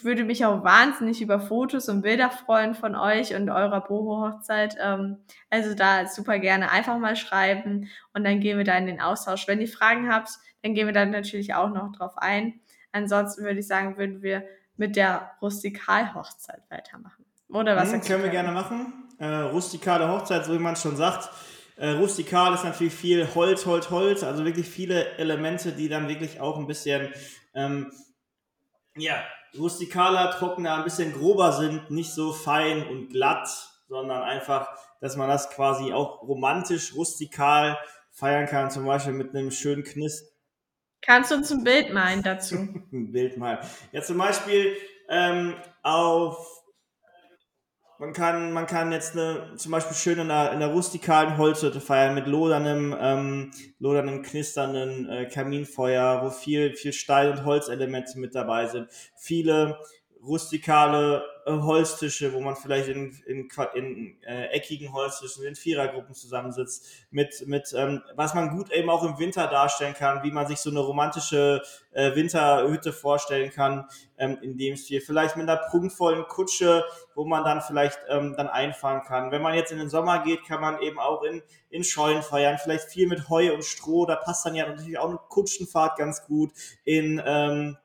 Würde 0.00 0.24
mich 0.24 0.46
auch 0.46 0.64
wahnsinnig 0.64 1.20
über 1.20 1.38
Fotos 1.38 1.90
und 1.90 2.00
Bilder 2.00 2.30
freuen 2.30 2.74
von 2.74 2.96
euch 2.96 3.34
und 3.34 3.50
eurer 3.50 3.82
Boho-Hochzeit. 3.82 4.78
Ähm, 4.80 5.18
also 5.50 5.74
da 5.74 6.06
super 6.06 6.38
gerne 6.38 6.70
einfach 6.70 6.98
mal 6.98 7.16
schreiben 7.16 7.90
und 8.14 8.24
dann 8.24 8.40
gehen 8.40 8.56
wir 8.56 8.64
da 8.64 8.78
in 8.78 8.86
den 8.86 9.02
Austausch. 9.02 9.46
Wenn 9.46 9.60
ihr 9.60 9.68
Fragen 9.68 10.10
habt, 10.10 10.30
dann 10.62 10.72
gehen 10.72 10.86
wir 10.86 10.94
da 10.94 11.04
natürlich 11.04 11.52
auch 11.52 11.68
noch 11.68 11.92
drauf 11.92 12.16
ein. 12.16 12.60
Ansonsten 12.94 13.42
würde 13.42 13.58
ich 13.58 13.66
sagen, 13.66 13.98
würden 13.98 14.22
wir 14.22 14.44
mit 14.76 14.94
der 14.94 15.32
Rustikalhochzeit 15.42 16.62
weitermachen. 16.70 17.24
Oder 17.48 17.74
was? 17.74 17.92
Hm, 17.92 18.00
können 18.02 18.22
wir 18.22 18.30
gerne 18.30 18.52
machen. 18.52 19.10
Äh, 19.18 19.26
rustikale 19.26 20.08
Hochzeit, 20.08 20.44
so 20.44 20.54
wie 20.54 20.60
man 20.60 20.76
schon 20.76 20.96
sagt. 20.96 21.28
Äh, 21.76 21.90
rustikal 21.90 22.54
ist 22.54 22.62
natürlich 22.62 22.94
viel 22.94 23.28
Holz, 23.34 23.66
Holz, 23.66 23.90
Holz, 23.90 24.22
also 24.22 24.44
wirklich 24.44 24.68
viele 24.68 25.18
Elemente, 25.18 25.72
die 25.72 25.88
dann 25.88 26.08
wirklich 26.08 26.40
auch 26.40 26.56
ein 26.56 26.68
bisschen, 26.68 27.12
ähm, 27.52 27.90
ja, 28.96 29.24
rustikaler, 29.58 30.30
trockener, 30.30 30.76
ein 30.76 30.84
bisschen 30.84 31.12
grober 31.12 31.50
sind, 31.50 31.90
nicht 31.90 32.12
so 32.12 32.32
fein 32.32 32.86
und 32.86 33.08
glatt, 33.08 33.48
sondern 33.88 34.22
einfach, 34.22 34.68
dass 35.00 35.16
man 35.16 35.28
das 35.28 35.50
quasi 35.50 35.92
auch 35.92 36.22
romantisch, 36.22 36.94
rustikal 36.94 37.76
feiern 38.12 38.46
kann, 38.46 38.70
zum 38.70 38.86
Beispiel 38.86 39.14
mit 39.14 39.34
einem 39.34 39.50
schönen 39.50 39.82
Knist 39.82 40.33
Kannst 41.04 41.30
du 41.30 41.36
uns 41.36 41.50
ein 41.50 41.64
Bild 41.64 41.92
malen 41.92 42.22
dazu? 42.22 42.56
ein 42.92 43.12
Bild 43.12 43.36
malen. 43.36 43.58
Ja, 43.92 44.02
zum 44.02 44.18
Beispiel 44.18 44.76
ähm, 45.08 45.54
auf 45.82 46.64
man 47.98 48.12
kann, 48.12 48.52
man 48.52 48.66
kann 48.66 48.90
jetzt 48.90 49.12
eine, 49.12 49.54
zum 49.56 49.70
Beispiel 49.70 49.96
schön 49.96 50.18
in 50.18 50.30
einer, 50.30 50.50
in 50.50 50.56
einer 50.56 50.72
rustikalen 50.72 51.38
Holzhütte 51.38 51.80
feiern 51.80 52.14
mit 52.14 52.26
loderndem, 52.26 52.94
ähm, 53.00 53.50
loderndem, 53.78 54.22
knisternden 54.22 55.08
äh, 55.08 55.26
Kaminfeuer, 55.26 56.22
wo 56.22 56.30
viel, 56.30 56.74
viel 56.74 56.92
Stein- 56.92 57.30
und 57.30 57.44
Holzelemente 57.44 58.18
mit 58.18 58.34
dabei 58.34 58.66
sind. 58.66 58.88
Viele 59.16 59.78
rustikale 60.26 61.24
äh, 61.46 61.52
Holztische, 61.52 62.32
wo 62.32 62.40
man 62.40 62.56
vielleicht 62.56 62.88
in, 62.88 63.14
in, 63.26 63.48
in 63.74 64.16
äh, 64.22 64.46
eckigen 64.46 64.92
Holztischen 64.92 65.44
in 65.44 65.54
Vierergruppen 65.54 66.14
zusammensitzt, 66.14 66.86
mit, 67.10 67.46
mit 67.46 67.74
ähm, 67.76 68.02
was 68.14 68.34
man 68.34 68.50
gut 68.56 68.70
eben 68.72 68.88
auch 68.88 69.04
im 69.04 69.18
Winter 69.18 69.46
darstellen 69.46 69.94
kann, 69.94 70.22
wie 70.22 70.30
man 70.30 70.46
sich 70.46 70.58
so 70.58 70.70
eine 70.70 70.80
romantische 70.80 71.62
äh, 71.92 72.14
Winterhütte 72.14 72.92
vorstellen 72.92 73.50
kann, 73.50 73.86
ähm, 74.16 74.38
in 74.40 74.56
dem 74.56 74.76
Stil. 74.76 75.00
Vielleicht 75.00 75.36
mit 75.36 75.48
einer 75.48 75.60
prunkvollen 75.68 76.24
Kutsche, 76.28 76.84
wo 77.14 77.24
man 77.24 77.44
dann 77.44 77.60
vielleicht 77.60 77.98
ähm, 78.08 78.34
dann 78.36 78.48
einfahren 78.48 79.02
kann. 79.02 79.30
Wenn 79.30 79.42
man 79.42 79.54
jetzt 79.54 79.72
in 79.72 79.78
den 79.78 79.90
Sommer 79.90 80.22
geht, 80.24 80.44
kann 80.44 80.60
man 80.60 80.80
eben 80.80 80.98
auch 80.98 81.22
in, 81.22 81.42
in 81.68 81.84
Scheunen 81.84 82.22
feiern, 82.22 82.58
vielleicht 82.62 82.84
viel 82.84 83.06
mit 83.06 83.28
Heu 83.28 83.52
und 83.52 83.64
Stroh, 83.64 84.06
da 84.06 84.16
passt 84.16 84.46
dann 84.46 84.54
ja 84.54 84.66
natürlich 84.66 84.98
auch 84.98 85.10
eine 85.10 85.18
Kutschenfahrt 85.28 85.98
ganz 85.98 86.24
gut 86.24 86.52
in 86.84 87.22
ähm, 87.24 87.76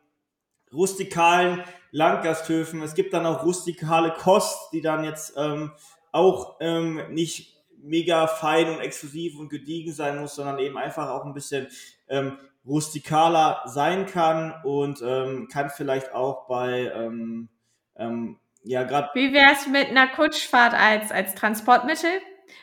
rustikalen 0.73 1.63
Landgasthöfen. 1.91 2.81
Es 2.81 2.93
gibt 2.93 3.13
dann 3.13 3.25
auch 3.25 3.43
rustikale 3.43 4.11
Kost, 4.11 4.71
die 4.73 4.81
dann 4.81 5.03
jetzt 5.03 5.33
ähm, 5.37 5.71
auch 6.11 6.57
ähm, 6.59 7.01
nicht 7.09 7.57
mega 7.81 8.27
fein 8.27 8.69
und 8.69 8.79
exklusiv 8.79 9.39
und 9.39 9.49
gediegen 9.49 9.93
sein 9.93 10.19
muss, 10.19 10.35
sondern 10.35 10.59
eben 10.59 10.77
einfach 10.77 11.09
auch 11.09 11.25
ein 11.25 11.33
bisschen 11.33 11.67
ähm, 12.07 12.37
rustikaler 12.65 13.61
sein 13.65 14.05
kann 14.05 14.53
und 14.63 15.01
ähm, 15.01 15.47
kann 15.51 15.69
vielleicht 15.69 16.13
auch 16.13 16.47
bei 16.47 16.91
ähm, 16.93 17.49
ähm, 17.95 18.37
ja 18.63 18.83
gerade. 18.83 19.09
Wie 19.13 19.33
wär's 19.33 19.67
mit 19.67 19.87
einer 19.87 20.07
Kutschfahrt 20.07 20.73
als 20.73 21.11
als 21.11 21.35
Transportmittel 21.35 22.11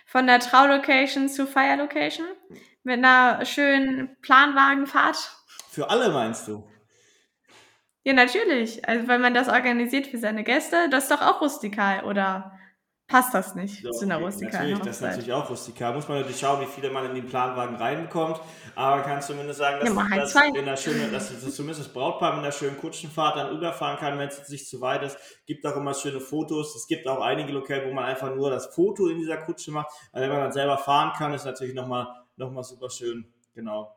von 0.05 0.27
der 0.27 0.41
Traulocation 0.41 1.29
zu 1.29 1.47
Feierlocation 1.47 2.27
mit 2.83 2.99
einer 2.99 3.45
schönen 3.45 4.17
Planwagenfahrt? 4.21 5.17
Für 5.71 5.91
alle 5.91 6.11
meinst 6.11 6.47
du? 6.49 6.69
Ja, 8.07 8.13
natürlich. 8.13 8.89
Also, 8.89 9.09
wenn 9.09 9.21
man 9.21 9.35
das 9.35 9.49
organisiert 9.49 10.07
für 10.07 10.19
seine 10.19 10.45
Gäste, 10.45 10.89
das 10.91 11.05
ist 11.05 11.11
doch 11.11 11.23
auch 11.23 11.41
rustikal, 11.41 12.05
oder 12.05 12.53
passt 13.09 13.35
das 13.35 13.57
nicht 13.57 13.83
So, 13.83 13.91
zu 13.91 14.05
einer 14.05 14.17
okay, 14.17 14.25
rustikalen 14.27 14.71
natürlich, 14.71 14.79
das 14.79 14.87
ist 14.87 15.03
Hochzeit? 15.03 15.11
natürlich 15.11 15.33
auch 15.33 15.51
rustikal. 15.51 15.93
Muss 15.93 16.07
man 16.07 16.19
natürlich 16.19 16.39
schauen, 16.39 16.61
wie 16.61 16.67
viele 16.67 16.91
man 16.91 17.07
in 17.07 17.17
den 17.17 17.27
Planwagen 17.27 17.75
reinbekommt. 17.75 18.41
Aber 18.77 18.97
man 18.97 19.05
kann 19.05 19.23
zumindest 19.23 19.59
sagen, 19.59 19.81
dass, 19.81 19.89
Ja, 19.89 20.17
dass, 20.17 20.35
in 20.37 20.57
einer 20.59 20.77
schönen, 20.77 21.13
dass 21.13 21.31
das 21.31 21.57
zumindest 21.57 21.81
das 21.81 21.93
Brautpaar 21.93 22.35
mit 22.35 22.45
einer 22.45 22.53
schönen 22.53 22.79
Kutschenfahrt 22.79 23.39
dann 23.39 23.57
überfahren 23.57 23.99
kann, 23.99 24.17
wenn 24.21 24.29
es 24.29 24.49
nicht 24.51 24.69
zu 24.69 24.81
weit 24.81 25.03
ist. 25.03 25.19
Gibt 25.45 25.67
auch 25.67 25.75
immer 25.75 25.93
schöne 25.93 26.21
Fotos. 26.21 26.77
Es 26.77 26.87
gibt 26.87 27.09
auch 27.09 27.21
einige 27.21 27.51
Lokale, 27.51 27.89
wo 27.89 27.93
man 27.93 28.05
einfach 28.05 28.33
nur 28.33 28.51
das 28.51 28.67
Foto 28.73 29.09
in 29.09 29.19
dieser 29.19 29.39
Kutsche 29.39 29.73
macht. 29.73 29.89
Aber 30.13 30.23
wenn 30.23 30.31
man 30.31 30.41
dann 30.43 30.53
selber 30.53 30.79
fahren 30.79 31.13
kann, 31.19 31.35
ist 31.35 31.45
natürlich 31.45 31.75
nochmal 31.75 32.07
noch 32.37 32.53
mal 32.53 32.63
super 32.63 32.89
schön. 32.89 33.33
Genau. 33.53 33.97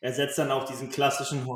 Ersetzt 0.00 0.38
dann 0.38 0.50
auch 0.50 0.64
diesen 0.64 0.88
klassischen, 0.88 1.46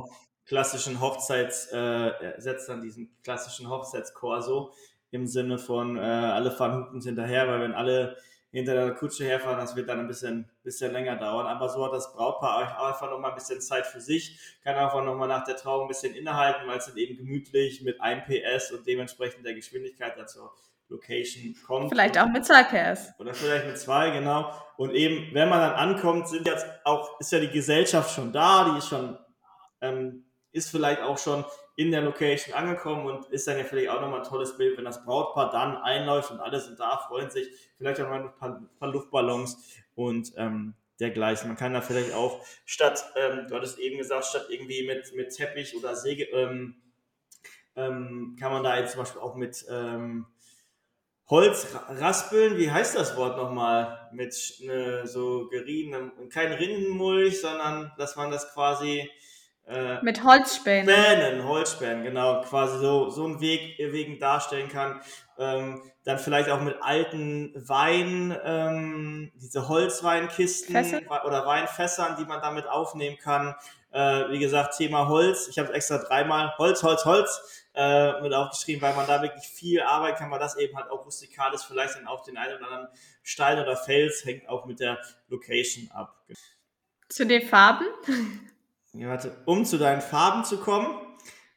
klassischen 0.46 1.00
Hochzeits, 1.00 1.68
äh, 1.72 1.78
ersetzt 1.78 2.68
dann 2.68 2.82
diesen 2.82 3.16
klassischen 3.22 3.68
Hochzeitskorso 3.68 4.72
im 5.10 5.26
Sinne 5.26 5.58
von 5.58 5.96
äh, 5.96 6.00
alle 6.00 6.50
fahren 6.50 6.86
hupend 6.86 7.04
hinterher, 7.04 7.48
weil 7.48 7.60
wenn 7.60 7.72
alle 7.72 8.16
hinter 8.50 8.74
der 8.74 8.94
Kutsche 8.94 9.24
herfahren, 9.24 9.58
das 9.58 9.74
wird 9.74 9.88
dann 9.88 9.98
ein 9.98 10.06
bisschen, 10.06 10.48
bisschen 10.62 10.92
länger 10.92 11.16
dauern. 11.16 11.46
Aber 11.46 11.68
so 11.68 11.84
hat 11.84 11.92
das 11.92 12.12
Brautpaar 12.12 12.78
auch 12.78 12.86
einfach 12.86 13.10
nochmal 13.10 13.30
ein 13.32 13.36
bisschen 13.36 13.60
Zeit 13.60 13.84
für 13.84 14.00
sich, 14.00 14.38
kann 14.62 14.76
einfach 14.76 15.02
nochmal 15.02 15.26
nach 15.26 15.44
der 15.44 15.56
Trauung 15.56 15.82
ein 15.82 15.88
bisschen 15.88 16.14
innehalten, 16.14 16.68
weil 16.68 16.78
es 16.78 16.86
dann 16.86 16.96
eben 16.96 17.16
gemütlich 17.16 17.82
mit 17.82 18.00
1 18.00 18.24
PS 18.26 18.70
und 18.70 18.86
dementsprechend 18.86 19.44
der 19.44 19.54
Geschwindigkeit 19.54 20.16
dann 20.16 20.28
zur 20.28 20.52
Location 20.88 21.56
kommt. 21.66 21.90
Vielleicht 21.90 22.16
auch 22.16 22.28
mit 22.28 22.44
2 22.44 22.62
PS. 22.64 23.12
Oder 23.18 23.34
vielleicht 23.34 23.66
mit 23.66 23.78
zwei, 23.78 24.10
genau. 24.10 24.52
Und 24.76 24.92
eben, 24.92 25.34
wenn 25.34 25.48
man 25.48 25.58
dann 25.58 25.72
ankommt, 25.72 26.28
sind 26.28 26.46
jetzt 26.46 26.66
auch, 26.84 27.18
ist 27.18 27.32
ja 27.32 27.40
die 27.40 27.50
Gesellschaft 27.50 28.14
schon 28.14 28.32
da, 28.32 28.70
die 28.70 28.78
ist 28.78 28.88
schon, 28.88 29.18
ähm, 29.80 30.23
ist 30.54 30.70
vielleicht 30.70 31.02
auch 31.02 31.18
schon 31.18 31.44
in 31.76 31.90
der 31.90 32.02
Location 32.02 32.54
angekommen 32.54 33.06
und 33.06 33.26
ist 33.26 33.46
dann 33.48 33.58
ja 33.58 33.64
vielleicht 33.64 33.90
auch 33.90 34.00
nochmal 34.00 34.20
ein 34.20 34.26
tolles 34.26 34.56
Bild, 34.56 34.78
wenn 34.78 34.84
das 34.84 35.04
Brautpaar 35.04 35.50
dann 35.50 35.76
einläuft 35.76 36.30
und 36.30 36.40
alle 36.40 36.60
sind 36.60 36.78
da, 36.78 36.98
freuen 36.98 37.30
sich, 37.30 37.48
vielleicht 37.76 38.00
auch 38.00 38.08
mal 38.08 38.20
ein 38.22 38.34
paar, 38.36 38.62
paar 38.78 38.88
Luftballons 38.90 39.58
und 39.96 40.32
ähm, 40.36 40.74
dergleichen. 41.00 41.48
Man 41.48 41.56
kann 41.56 41.74
da 41.74 41.80
vielleicht 41.80 42.14
auch 42.14 42.44
statt, 42.64 43.04
ähm, 43.16 43.46
du 43.48 43.56
hattest 43.56 43.78
eben 43.80 43.98
gesagt, 43.98 44.26
statt 44.26 44.46
irgendwie 44.48 44.86
mit, 44.86 45.12
mit 45.14 45.34
Teppich 45.34 45.76
oder 45.76 45.96
Säge, 45.96 46.24
ähm, 46.24 46.76
ähm, 47.76 48.36
kann 48.38 48.52
man 48.52 48.62
da 48.62 48.78
jetzt 48.78 48.92
zum 48.92 49.00
Beispiel 49.00 49.20
auch 49.20 49.34
mit 49.34 49.66
ähm, 49.68 50.26
Holz 51.28 51.74
ra- 51.74 51.86
raspeln, 51.94 52.58
wie 52.58 52.70
heißt 52.70 52.94
das 52.96 53.16
Wort 53.16 53.36
nochmal? 53.36 54.10
Mit 54.12 54.34
ne, 54.60 55.06
so 55.06 55.48
geriebenem, 55.48 56.28
kein 56.28 56.52
Rindenmulch, 56.52 57.40
sondern 57.40 57.92
dass 57.98 58.14
man 58.14 58.30
das 58.30 58.52
quasi 58.52 59.10
äh, 59.66 60.02
Mit 60.02 60.22
Holzspänen. 60.22 60.88
Spänen, 60.88 61.44
Holzspänen, 61.44 62.04
genau, 62.04 62.42
quasi 62.42 62.78
so, 62.78 63.08
so 63.08 63.24
einen 63.24 63.40
Weg, 63.40 63.78
Wegen 63.78 64.18
darstellen 64.18 64.68
kann. 64.68 65.00
Ähm, 65.38 65.82
dann 66.04 66.18
vielleicht 66.18 66.50
auch 66.50 66.60
mit 66.60 66.76
alten 66.82 67.52
Wein, 67.56 68.36
ähm, 68.44 69.32
diese 69.36 69.68
Holzweinkisten 69.68 70.74
Fässer? 70.74 71.00
oder 71.24 71.46
Weinfässern, 71.46 72.16
die 72.18 72.26
man 72.26 72.42
damit 72.42 72.66
aufnehmen 72.66 73.16
kann. 73.16 73.54
Äh, 73.90 74.30
wie 74.30 74.38
gesagt, 74.38 74.76
Thema 74.76 75.08
Holz. 75.08 75.48
Ich 75.48 75.58
habe 75.58 75.72
extra 75.72 75.98
dreimal 75.98 76.52
Holz, 76.58 76.82
Holz, 76.82 77.04
Holz 77.04 77.66
äh, 77.74 78.20
mit 78.20 78.34
aufgeschrieben, 78.34 78.82
weil 78.82 78.94
man 78.94 79.06
da 79.06 79.22
wirklich 79.22 79.46
viel 79.46 79.80
arbeiten 79.80 80.18
kann, 80.18 80.30
weil 80.30 80.40
das 80.40 80.56
eben 80.56 80.76
halt 80.76 80.90
auch 80.90 81.06
rustikal 81.06 81.54
ist, 81.54 81.64
vielleicht 81.64 81.96
dann 81.96 82.06
auch 82.06 82.22
den 82.22 82.36
einen 82.36 82.56
oder 82.56 82.66
anderen 82.66 82.88
Stein 83.22 83.58
oder 83.58 83.76
Fels, 83.76 84.24
hängt 84.24 84.48
auch 84.48 84.66
mit 84.66 84.80
der 84.80 84.98
Location 85.28 85.90
ab. 85.92 86.22
Zu 87.08 87.24
den 87.24 87.42
Farben. 87.48 87.86
Ja, 88.96 89.08
warte, 89.08 89.36
um 89.44 89.64
zu 89.64 89.76
deinen 89.76 90.00
Farben 90.00 90.44
zu 90.44 90.58
kommen, 90.58 90.86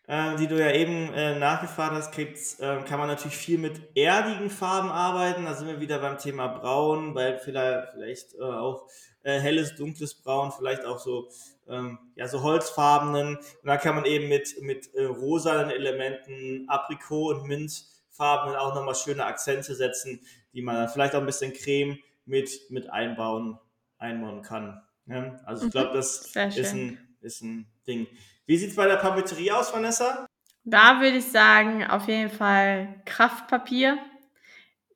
äh, 0.08 0.36
die 0.38 0.48
du 0.48 0.60
ja 0.60 0.72
eben 0.72 1.14
äh, 1.14 1.38
nachgefragt 1.38 1.94
hast, 1.94 2.12
gibt's, 2.12 2.60
äh, 2.60 2.82
kann 2.84 2.98
man 2.98 3.08
natürlich 3.08 3.38
viel 3.38 3.60
mit 3.60 3.96
erdigen 3.96 4.50
Farben 4.50 4.90
arbeiten. 4.90 5.46
Da 5.46 5.54
sind 5.54 5.68
wir 5.68 5.80
wieder 5.80 6.00
beim 6.00 6.18
Thema 6.18 6.48
Braun, 6.48 7.14
bei 7.14 7.38
vielleicht, 7.38 7.92
vielleicht 7.92 8.34
äh, 8.36 8.42
auch 8.42 8.88
äh, 9.22 9.40
helles, 9.40 9.76
dunkles 9.76 10.16
Braun, 10.16 10.52
vielleicht 10.52 10.84
auch 10.84 10.98
so, 10.98 11.30
ähm, 11.68 12.00
ja, 12.16 12.28
so 12.28 12.42
holzfarbenen. 12.42 13.36
Und 13.36 13.66
da 13.66 13.78
kann 13.78 13.94
man 13.94 14.06
eben 14.06 14.30
mit, 14.30 14.60
mit 14.62 14.92
äh, 14.96 15.04
rosanen 15.04 15.70
Elementen, 15.70 16.68
Aprikot- 16.68 17.36
und 17.36 17.48
Mintfarben 17.48 18.56
auch 18.56 18.74
nochmal 18.74 18.96
schöne 18.96 19.26
Akzente 19.26 19.76
setzen, 19.76 20.22
die 20.54 20.64
man 20.64 20.76
dann 20.76 20.90
vielleicht 20.90 21.14
auch 21.14 21.20
ein 21.20 21.26
bisschen 21.28 21.54
Creme 21.54 22.00
mit, 22.26 22.50
mit 22.70 22.90
einbauen, 22.90 23.60
einbauen 24.00 24.42
kann. 24.42 24.82
Ja? 25.06 25.40
Also 25.46 25.68
ich 25.68 25.72
glaube, 25.72 25.94
das 25.94 26.32
Sehr 26.34 26.48
ist 26.48 26.74
ein, 26.74 27.07
ist 27.28 27.42
ein 27.42 27.68
Ding. 27.86 28.08
Wie 28.46 28.58
sieht 28.58 28.70
es 28.70 28.76
bei 28.76 28.88
der 28.88 28.96
Papeterie 28.96 29.52
aus, 29.52 29.74
Vanessa? 29.74 30.26
Da 30.64 31.00
würde 31.00 31.18
ich 31.18 31.26
sagen, 31.26 31.86
auf 31.86 32.08
jeden 32.08 32.30
Fall 32.30 33.02
Kraftpapier. 33.06 33.98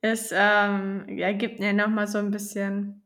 Es 0.00 0.30
ähm, 0.32 1.06
ja, 1.08 1.32
gibt 1.32 1.60
mir 1.60 1.72
nochmal 1.72 2.08
so 2.08 2.18
ein 2.18 2.30
bisschen, 2.30 3.02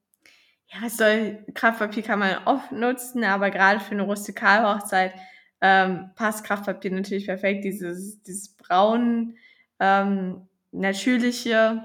ja, 0.68 0.78
was 0.82 0.96
soll, 0.96 1.44
Kraftpapier 1.54 2.02
kann 2.02 2.18
man 2.18 2.38
oft 2.46 2.72
nutzen, 2.72 3.22
aber 3.24 3.50
gerade 3.50 3.80
für 3.80 3.92
eine 3.92 4.02
Rustikalhochzeit 4.02 5.14
ähm, 5.60 6.10
passt 6.16 6.44
Kraftpapier 6.44 6.92
natürlich 6.92 7.26
perfekt. 7.26 7.64
Dieses, 7.64 8.22
dieses 8.22 8.56
braun, 8.56 9.36
ähm, 9.78 10.48
natürliche, 10.72 11.84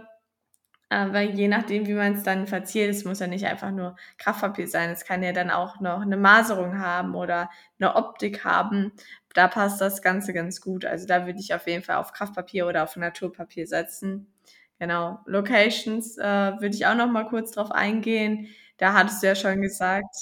aber 0.91 1.21
je 1.21 1.48
nachdem, 1.48 1.88
wie 1.88 1.93
man 1.93 2.15
es 2.15 2.24
dann 2.24 2.48
verziert, 2.48 2.89
es 2.89 3.05
muss 3.05 3.19
ja 3.19 3.27
nicht 3.27 3.45
einfach 3.45 3.71
nur 3.71 3.95
Kraftpapier 4.17 4.67
sein, 4.67 4.89
es 4.89 5.05
kann 5.05 5.24
ja 5.24 5.31
dann 5.31 5.50
auch 5.50 5.79
noch 5.79 6.01
eine 6.01 6.17
Maserung 6.17 6.79
haben 6.79 7.15
oder 7.15 7.50
eine 7.79 7.95
Optik 7.95 8.43
haben. 8.43 8.91
Da 9.33 9.48
passt 9.48 9.79
das 9.79 10.01
Ganze 10.01 10.33
ganz 10.33 10.60
gut. 10.60 10.83
Also 10.83 11.07
da 11.07 11.25
würde 11.25 11.39
ich 11.39 11.53
auf 11.53 11.65
jeden 11.65 11.81
Fall 11.81 11.95
auf 11.95 12.12
Kraftpapier 12.12 12.67
oder 12.67 12.83
auf 12.83 12.98
Naturpapier 12.98 13.67
setzen. 13.67 14.33
Genau. 14.79 15.19
Locations 15.27 16.17
äh, 16.17 16.24
würde 16.24 16.75
ich 16.75 16.86
auch 16.86 16.95
noch 16.95 17.10
mal 17.10 17.25
kurz 17.25 17.51
drauf 17.51 17.71
eingehen. 17.71 18.50
Da 18.75 18.91
hattest 18.91 19.24
du 19.24 19.27
ja 19.27 19.36
schon 19.36 19.62
gesagt. 19.62 20.13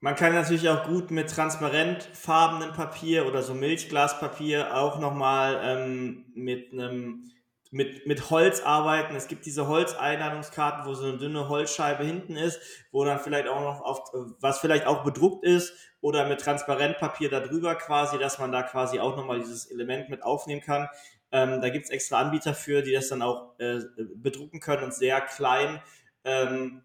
Man 0.00 0.14
kann 0.14 0.34
natürlich 0.34 0.68
auch 0.68 0.86
gut 0.86 1.10
mit 1.10 1.30
transparentfarbenem 1.30 2.74
Papier 2.74 3.26
oder 3.26 3.42
so 3.42 3.54
Milchglaspapier 3.54 4.76
auch 4.76 4.98
nochmal 4.98 5.58
ähm, 5.64 6.26
mit 6.34 6.72
einem 6.72 7.30
mit, 7.70 8.06
mit 8.06 8.30
Holz 8.30 8.60
arbeiten. 8.60 9.14
Es 9.14 9.28
gibt 9.28 9.46
diese 9.46 9.68
Holzeinladungskarten, 9.68 10.86
wo 10.86 10.94
so 10.94 11.06
eine 11.06 11.18
dünne 11.18 11.48
Holzscheibe 11.48 12.04
hinten 12.04 12.36
ist, 12.36 12.60
wo 12.92 13.04
dann 13.04 13.20
vielleicht 13.20 13.48
auch 13.48 13.60
noch 13.60 13.80
auf, 13.82 14.00
was 14.40 14.58
vielleicht 14.58 14.86
auch 14.86 15.04
bedruckt 15.04 15.44
ist 15.44 15.74
oder 16.00 16.26
mit 16.26 16.40
Transparentpapier 16.40 17.30
darüber 17.30 17.74
quasi, 17.74 18.18
dass 18.18 18.38
man 18.38 18.52
da 18.52 18.62
quasi 18.62 19.00
auch 19.00 19.16
nochmal 19.16 19.40
dieses 19.40 19.66
Element 19.70 20.08
mit 20.08 20.22
aufnehmen 20.22 20.60
kann. 20.60 20.88
Ähm, 21.30 21.60
da 21.60 21.68
gibt's 21.68 21.90
extra 21.90 22.20
Anbieter 22.20 22.54
für, 22.54 22.82
die 22.82 22.92
das 22.92 23.08
dann 23.08 23.22
auch 23.22 23.58
äh, 23.58 23.80
bedrucken 24.14 24.60
können 24.60 24.84
und 24.84 24.94
sehr 24.94 25.20
klein 25.20 25.82
ähm, 26.24 26.82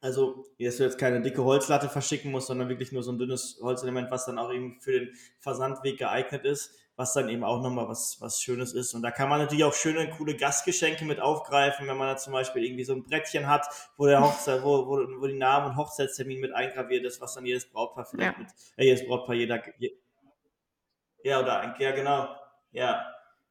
also, 0.00 0.46
dass 0.60 0.76
du 0.76 0.84
jetzt 0.84 0.98
keine 0.98 1.20
dicke 1.22 1.42
Holzlatte 1.42 1.88
verschicken 1.88 2.30
musst, 2.30 2.46
sondern 2.46 2.68
wirklich 2.68 2.92
nur 2.92 3.02
so 3.02 3.10
ein 3.10 3.18
dünnes 3.18 3.58
Holzelement, 3.62 4.10
was 4.10 4.26
dann 4.26 4.38
auch 4.38 4.52
eben 4.52 4.80
für 4.80 4.92
den 4.92 5.14
Versandweg 5.40 5.98
geeignet 5.98 6.44
ist. 6.44 6.74
Was 6.96 7.12
dann 7.12 7.28
eben 7.28 7.44
auch 7.44 7.62
nochmal 7.62 7.88
was, 7.88 8.16
was 8.20 8.40
Schönes 8.40 8.72
ist. 8.72 8.94
Und 8.94 9.02
da 9.02 9.10
kann 9.10 9.28
man 9.28 9.38
natürlich 9.38 9.64
auch 9.64 9.74
schöne, 9.74 10.08
coole 10.10 10.34
Gastgeschenke 10.34 11.04
mit 11.04 11.20
aufgreifen, 11.20 11.86
wenn 11.86 11.96
man 11.96 12.08
da 12.08 12.16
zum 12.16 12.32
Beispiel 12.32 12.64
irgendwie 12.64 12.84
so 12.84 12.94
ein 12.94 13.04
Brettchen 13.04 13.46
hat, 13.46 13.66
wo 13.96 14.06
der 14.06 14.22
Hochzeit, 14.22 14.62
wo, 14.62 14.86
wo, 14.86 14.98
wo 15.20 15.26
die 15.26 15.38
Namen 15.38 15.70
und 15.70 15.76
Hochzeitstermin 15.76 16.40
mit 16.40 16.54
eingraviert 16.54 17.04
ist, 17.04 17.20
was 17.20 17.34
dann 17.34 17.44
jedes 17.44 17.66
Brautpaar 17.66 18.06
vielleicht 18.06 18.32
ja. 18.32 18.42
mit, 18.42 18.48
äh, 18.76 18.84
jedes 18.84 19.06
Brautpaar 19.06 19.34
jeder, 19.34 19.62
ja, 21.22 21.40
oder, 21.40 21.76
ja, 21.78 21.90
genau, 21.92 22.28
ja, 22.72 23.06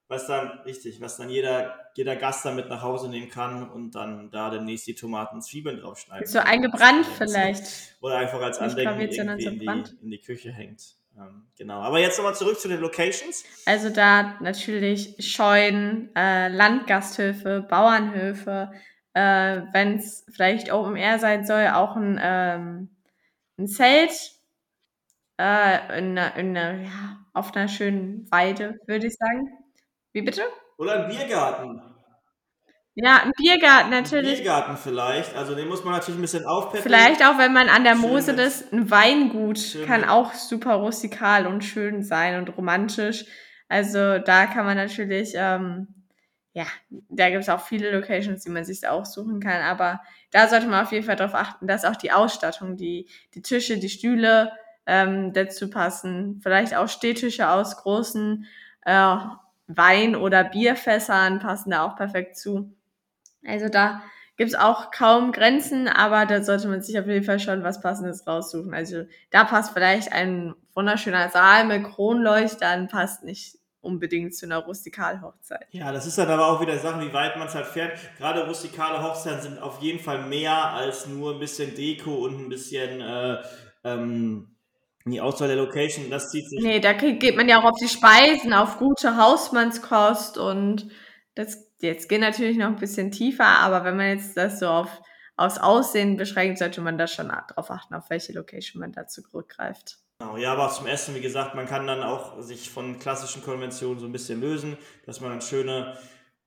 was 0.08 0.28
dann, 0.28 0.60
richtig, 0.62 1.02
was 1.02 1.18
dann 1.18 1.30
jeder, 1.30 1.92
jeder 1.96 2.16
Gast 2.16 2.46
dann 2.46 2.56
mit 2.56 2.70
nach 2.70 2.82
Hause 2.82 3.10
nehmen 3.10 3.30
kann 3.30 3.70
und 3.70 3.96
dann 3.96 4.30
da 4.32 4.50
demnächst 4.50 4.88
die 4.88 4.96
Tomaten 4.96 5.38
und 5.38 5.42
Zwiebeln 5.42 5.80
draufschneiden. 5.80 6.28
So 6.28 6.40
eingebrannt 6.40 7.06
vielleicht. 7.06 7.98
Oder 8.02 8.18
einfach 8.18 8.42
als 8.42 8.60
Andenken 8.60 9.02
irgendwie 9.02 9.46
in 9.46 9.60
die, 9.60 10.04
in 10.04 10.12
die 10.12 10.22
Küche 10.22 10.52
hängt. 10.52 10.96
Ähm, 11.18 11.48
genau, 11.58 11.80
aber 11.82 12.00
jetzt 12.00 12.18
nochmal 12.18 12.36
zurück 12.36 12.60
zu 12.60 12.68
den 12.68 12.80
Locations. 12.82 13.44
Also 13.66 13.90
da 13.90 14.38
natürlich 14.42 15.16
Scheunen, 15.20 16.14
äh, 16.16 16.50
Landgasthöfe, 16.50 17.66
Bauernhöfe, 17.70 18.72
äh, 19.14 19.62
wenn 19.72 19.98
es 19.98 20.26
vielleicht 20.30 20.72
Open 20.72 20.96
Air 20.96 21.20
sein 21.20 21.46
soll, 21.46 21.68
auch 21.68 21.96
ein, 21.96 22.20
ähm, 22.22 22.90
ein 23.58 23.68
Zelt 23.68 24.32
äh, 25.40 26.00
in, 26.00 26.18
in, 26.18 26.56
in, 26.56 26.86
ja, 26.86 27.26
auf 27.34 27.56
einer 27.56 27.68
schönen 27.68 28.30
Weide, 28.32 28.80
würde 28.86 29.08
ich 29.08 29.16
sagen. 29.16 29.50
Wie 30.12 30.22
bitte? 30.22 30.44
Oder 30.78 31.04
ein 31.06 31.10
Biergarten. 31.10 31.95
Ja, 32.98 33.24
ein 33.24 33.34
Biergarten 33.36 33.90
natürlich. 33.90 34.38
Ein 34.38 34.44
Biergarten 34.44 34.78
vielleicht. 34.78 35.36
Also 35.36 35.54
den 35.54 35.68
muss 35.68 35.84
man 35.84 35.94
natürlich 35.94 36.18
ein 36.18 36.22
bisschen 36.22 36.46
aufpeppen. 36.46 36.82
Vielleicht 36.82 37.26
auch, 37.26 37.38
wenn 37.38 37.52
man 37.52 37.68
an 37.68 37.84
der 37.84 37.96
Mosel 37.96 38.40
ist, 38.40 38.72
ein 38.72 38.90
Weingut 38.90 39.60
schön 39.60 39.86
kann 39.86 40.06
auch 40.06 40.34
super 40.34 40.76
rustikal 40.76 41.46
und 41.46 41.64
schön 41.64 42.04
sein 42.04 42.38
und 42.40 42.56
romantisch. 42.56 43.26
Also 43.68 44.20
da 44.20 44.46
kann 44.46 44.66
man 44.66 44.78
natürlich, 44.78 45.34
ähm, 45.36 45.88
ja, 46.54 46.66
da 47.10 47.30
gibt 47.30 47.42
es 47.42 47.50
auch 47.50 47.60
viele 47.60 47.92
Locations, 47.92 48.42
die 48.42 48.50
man 48.50 48.64
sich 48.64 48.88
aussuchen 48.88 49.42
kann. 49.42 49.62
Aber 49.62 50.00
da 50.32 50.48
sollte 50.48 50.68
man 50.68 50.86
auf 50.86 50.94
jeden 50.94 51.06
Fall 51.06 51.18
darauf 51.18 51.36
achten, 51.36 51.68
dass 51.68 51.84
auch 51.84 51.98
die 51.98 52.14
Ausstattung, 52.14 52.78
die, 52.78 53.10
die 53.34 53.42
Tische, 53.42 53.78
die 53.78 53.90
Stühle 53.90 54.54
ähm, 54.86 55.34
dazu 55.34 55.70
passen. 55.70 56.40
Vielleicht 56.42 56.74
auch 56.74 56.88
Stehtische 56.88 57.50
aus 57.50 57.76
großen 57.76 58.46
äh, 58.86 59.18
Wein- 59.68 60.16
oder 60.16 60.46
Bierfässern 60.46 61.40
passen 61.40 61.72
da 61.72 61.84
auch 61.84 61.98
perfekt 61.98 62.38
zu. 62.38 62.72
Also 63.48 63.70
da 63.70 64.02
gibt 64.38 64.50
es 64.50 64.56
auch 64.56 64.92
kaum 64.92 65.32
Grenzen, 65.32 65.88
aber 65.88 66.26
da 66.26 66.44
sollte 66.44 66.68
man 66.68 66.82
sich 66.82 67.00
auf 67.00 67.08
jeden 67.08 67.24
Fall 67.24 67.40
schon 67.40 67.64
was 67.64 67.82
Passendes 67.82 68.28
raussuchen. 68.28 68.74
Also 68.74 69.04
da 69.32 69.46
passt 69.46 69.74
vielleicht 69.74 70.12
ein 70.12 70.54
wunderschöner 70.74 71.30
Saal 71.30 71.66
mit 71.66 71.84
Kronleuchtern, 71.84 72.88
passt 72.88 73.24
nicht 73.24 73.58
unbedingt 73.86 74.36
zu 74.36 74.48
einer 74.48 74.58
Rustikalhochzeit. 74.58 75.68
Ja, 75.72 75.92
das 75.92 76.08
ist 76.08 76.18
dann 76.18 76.30
aber 76.30 76.48
auch 76.48 76.60
wieder 76.60 76.78
Sachen, 76.78 77.08
wie 77.08 77.14
weit 77.14 77.38
man 77.38 77.48
es 77.48 77.56
halt 77.56 77.68
fährt. 77.68 77.98
Gerade 78.18 78.46
rustikale 78.46 79.02
Hochzeiten 79.02 79.42
sind 79.42 79.62
auf 79.62 79.82
jeden 79.82 80.00
Fall 80.00 80.26
mehr 80.26 80.72
als 80.74 81.08
nur 81.08 81.36
ein 81.36 81.40
bisschen 81.40 81.76
Deko 81.76 82.26
und 82.26 82.46
ein 82.46 82.50
bisschen 82.50 83.00
äh, 83.00 83.38
ähm, 83.84 84.56
die 85.06 85.22
Auswahl 85.22 85.48
der 85.48 85.58
Location, 85.58 86.10
das 86.10 86.32
zieht 86.32 86.50
sich. 86.50 86.60
Nee, 86.62 86.80
da 86.80 86.94
geht 86.94 87.38
man 87.38 87.48
ja 87.48 87.60
auch 87.60 87.66
auf 87.66 87.80
die 87.80 87.88
Speisen, 87.88 88.54
auf 88.54 88.80
gute 88.80 89.18
Hausmannskost 89.18 90.40
und 90.40 90.90
das 91.36 91.65
jetzt 91.82 92.10
geht 92.10 92.22
natürlich 92.22 92.58
noch 92.58 92.68
ein 92.68 92.76
bisschen 92.78 93.12
tiefer, 93.12 93.46
aber 93.46 93.84
wenn 93.84 93.98
man 93.98 94.10
jetzt 94.10 94.36
das 94.38 94.60
so 94.60 94.68
auf 94.68 94.90
aufs 95.38 95.58
Aussehen 95.58 96.18
beschränkt, 96.18 96.60
sollte 96.60 96.82
man 96.82 96.98
da 96.98 97.08
schon 97.08 97.28
darauf 97.28 97.70
achten, 97.70 97.94
auf 97.94 98.10
welche 98.10 98.34
Location 98.34 98.80
man 98.80 98.92
da 98.92 99.08
zurückgreift. 99.08 99.98
Genau, 100.20 100.38
ja, 100.38 100.54
aber 100.54 100.70
zum 100.70 100.88
Essen, 100.88 101.14
wie 101.14 101.22
gesagt, 101.22 101.56
man 101.56 101.66
kann 101.66 101.88
dann 101.88 102.02
auch 102.02 102.42
sich 102.42 102.70
von 102.70 103.00
klassischen 103.00 103.44
Konventionen 103.44 104.00
so 104.00 104.06
ein 104.06 104.14
bisschen 104.14 104.40
lösen, 104.40 104.78
dass 105.06 105.20
man 105.20 105.32
dann 105.32 105.42
schöne 105.42 105.98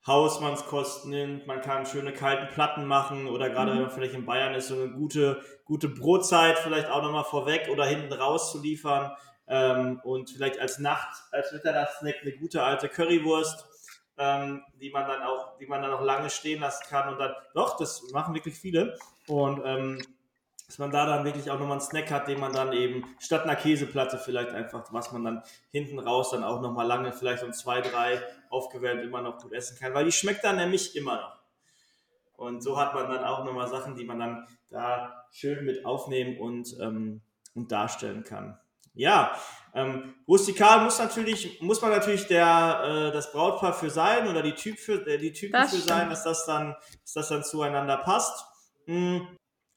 Hausmannskosten 0.07 1.11
nimmt, 1.11 1.47
man 1.47 1.61
kann 1.61 1.85
schöne 1.85 2.15
kalten 2.15 2.49
Platten 2.55 2.87
machen 2.87 3.27
oder 3.27 3.51
gerade 3.51 3.73
mhm. 3.73 3.77
wenn 3.77 3.83
man 3.83 3.91
vielleicht 3.91 4.15
in 4.15 4.25
Bayern 4.25 4.55
ist, 4.55 4.69
so 4.69 4.75
eine 4.75 4.91
gute, 4.91 5.43
gute 5.65 5.89
Brotzeit 5.89 6.59
vielleicht 6.59 6.89
auch 6.89 7.03
nochmal 7.03 7.25
vorweg 7.25 7.69
oder 7.71 7.85
hinten 7.85 8.15
raus 8.15 8.53
zu 8.53 8.63
liefern 8.63 9.13
ähm, 9.49 10.01
und 10.03 10.31
vielleicht 10.31 10.59
als 10.61 10.79
Nacht, 10.79 11.25
als 11.31 11.53
Mitternachtsnack 11.53 12.15
eine 12.23 12.33
gute 12.33 12.63
alte 12.63 12.89
Currywurst 12.89 13.68
ähm, 14.19 14.63
die 14.81 14.91
man 14.91 15.07
dann 15.07 15.23
auch, 15.23 15.57
die 15.59 15.67
man 15.67 15.83
dann 15.83 15.93
auch 15.93 16.03
lange 16.03 16.31
stehen 16.31 16.61
lassen 16.61 16.85
kann 16.89 17.09
und 17.13 17.19
dann, 17.19 17.35
doch, 17.55 17.77
das 17.77 18.11
machen 18.13 18.35
wirklich 18.35 18.59
viele 18.59 18.99
und 19.27 19.63
ähm, 19.65 20.03
dass 20.67 20.79
man 20.79 20.91
da 20.91 21.07
dann 21.07 21.25
wirklich 21.25 21.51
auch 21.51 21.59
nochmal 21.59 21.79
einen 21.79 21.81
Snack 21.81 22.11
hat, 22.11 22.29
den 22.29 22.39
man 22.39 22.53
dann 22.53 22.75
eben 22.75 23.17
statt 23.19 23.45
einer 23.45 23.57
Käseplatte 23.57 24.19
vielleicht 24.19 24.51
einfach, 24.51 24.93
was 24.93 25.13
man 25.13 25.25
dann 25.25 25.43
hinten 25.71 25.99
raus 25.99 26.31
dann 26.31 26.45
auch 26.45 26.61
nochmal 26.61 26.87
lange, 26.87 27.13
vielleicht 27.13 27.43
um 27.43 27.55
zwei, 27.55 27.81
drei 27.81 28.23
aufgewärmt 28.51 29.03
immer 29.03 29.23
noch 29.23 29.39
gut 29.39 29.53
essen 29.53 29.79
kann, 29.79 29.95
weil 29.95 30.05
die 30.05 30.13
schmeckt 30.13 30.45
dann 30.45 30.57
nämlich 30.57 30.95
immer 30.95 31.17
noch. 31.17 31.39
Und 32.37 32.63
so 32.63 32.79
hat 32.79 32.95
man 32.95 33.11
dann 33.11 33.25
auch 33.25 33.45
nochmal 33.45 33.67
Sachen, 33.67 33.97
die 33.97 34.05
man 34.05 34.19
dann 34.21 34.47
da 34.69 35.25
schön 35.33 35.65
mit 35.65 35.87
aufnehmen 35.87 36.39
und, 36.39 36.77
ähm, 36.81 37.23
und 37.55 37.73
darstellen 37.73 38.23
kann. 38.23 38.59
Ja, 38.99 39.33
ähm, 39.75 40.17
rustikal 40.27 40.83
muss 40.83 40.99
natürlich, 40.99 41.63
muss 41.63 41.81
man 41.81 41.93
natürlich 41.93 42.27
der, 42.27 42.83
äh, 42.85 43.13
das 43.13 43.31
Brautpaar 43.31 43.73
für 43.73 43.91
sein 43.91 44.27
oder 44.27 44.43
die, 44.43 44.55
typ 44.55 44.77
für, 44.77 45.07
äh, 45.07 45.19
die 45.19 45.33
Typen 45.33 45.53
das 45.53 45.71
für 45.71 45.77
stimmt. 45.77 45.89
sein, 45.89 46.11
dass 46.11 46.25
das 46.25 46.47
dann, 46.47 46.75
dass 47.03 47.13
das 47.13 47.29
dann 47.29 47.45
zueinander 47.45 47.99
passt. 47.99 48.45
Mhm. 48.87 49.29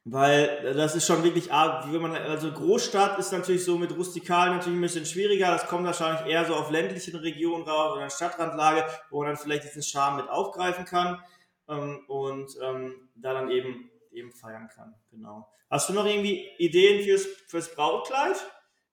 Weil 0.06 0.74
das 0.74 0.96
ist 0.96 1.06
schon 1.06 1.24
wirklich, 1.24 1.50
wie 1.52 1.94
wenn 1.94 2.02
man, 2.02 2.16
also 2.16 2.52
Großstadt 2.52 3.20
ist 3.20 3.32
natürlich 3.32 3.64
so 3.64 3.78
mit 3.78 3.96
rustikal 3.96 4.50
natürlich 4.50 4.80
ein 4.80 4.82
bisschen 4.82 5.06
schwieriger. 5.06 5.52
Das 5.52 5.68
kommt 5.68 5.86
wahrscheinlich 5.86 6.26
eher 6.26 6.44
so 6.46 6.56
auf 6.56 6.72
ländlichen 6.72 7.16
Regionen 7.18 7.64
raus 7.64 7.96
oder 7.96 8.10
Stadtrandlage, 8.10 8.84
wo 9.12 9.20
man 9.20 9.28
dann 9.28 9.38
vielleicht 9.38 9.66
diesen 9.66 9.84
Charme 9.84 10.18
mit 10.18 10.30
aufgreifen 10.30 10.86
kann 10.86 11.24
ähm, 11.70 12.04
und 12.08 12.52
ähm, 12.64 13.10
da 13.14 13.34
dann 13.36 13.52
eben, 13.52 13.92
eben 14.12 14.32
feiern 14.32 14.68
kann. 14.74 14.96
Genau. 15.12 15.48
Hast 15.70 15.90
du 15.90 15.94
noch 15.94 16.08
irgendwie 16.08 16.50
Ideen 16.58 17.04
fürs, 17.04 17.28
fürs 17.46 17.76
Brautkleid? 17.76 18.38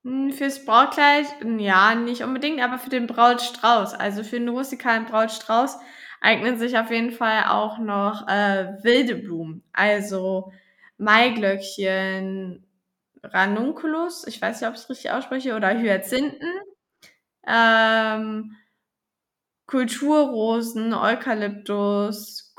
Hm, 0.09 0.33
fürs 0.33 0.65
Brautkleid, 0.65 1.27
ja, 1.59 1.95
nicht 1.95 2.23
unbedingt, 2.23 2.63
aber 2.63 2.79
für 2.79 2.89
den 2.89 3.07
Brautstrauß, 3.07 3.93
also 3.93 4.25
für 4.25 4.39
den 4.39 4.49
rustikalen 4.49 5.05
Brautstrauß 5.05 5.79
eignen 6.23 6.57
sich 6.59 6.79
auf 6.79 6.91
jeden 6.91 7.11
Fall 7.13 7.45
auch 7.49 7.79
noch 7.79 8.27
äh, 8.27 8.83
wilde 8.83 9.17
Blumen, 9.17 9.63
also 9.75 10.51
Maiglöckchen, 10.97 12.67
Ranunculus, 13.23 14.27
ich 14.27 14.41
weiß 14.41 14.61
nicht, 14.61 14.69
ob 14.69 14.77
ich 14.77 14.81
es 14.81 14.89
richtig 14.91 15.11
ausspreche, 15.11 15.55
oder 15.55 15.79
Hyazinthen, 15.79 16.41
ähm, 17.47 18.57
Kulturrosen, 19.67 20.95
Eukalyptus, 20.95 22.55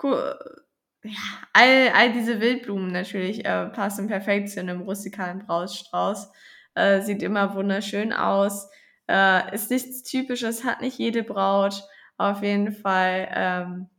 ja, 1.03 1.17
all, 1.53 1.89
all 1.95 2.12
diese 2.13 2.39
Wildblumen 2.41 2.91
natürlich 2.91 3.45
äh, 3.45 3.67
passen 3.67 4.07
perfekt 4.07 4.49
zu 4.49 4.59
einem 4.59 4.81
rustikalen 4.81 5.39
Brautstrauß 5.39 6.29
äh, 6.75 7.01
sieht 7.01 7.23
immer 7.23 7.55
wunderschön 7.55 8.13
aus, 8.13 8.69
äh, 9.08 9.53
ist 9.55 9.71
nichts 9.71 10.03
Typisches, 10.03 10.63
hat 10.63 10.82
nicht 10.82 10.97
jede 10.97 11.23
Braut. 11.23 11.84
Auf 12.17 12.43
jeden 12.43 12.73
Fall 12.73 13.29
ähm, 13.34 13.89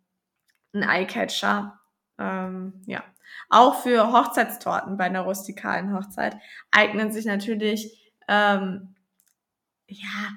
ein 0.74 0.82
Eyecatcher. 0.82 1.80
Ähm, 2.18 2.82
ja. 2.86 3.02
Auch 3.48 3.82
für 3.82 4.12
Hochzeitstorten 4.12 4.96
bei 4.96 5.04
einer 5.04 5.22
rustikalen 5.22 5.94
Hochzeit 5.94 6.36
eignen 6.70 7.12
sich 7.12 7.24
natürlich 7.24 8.12
ähm, 8.28 8.94
ja, 9.88 10.30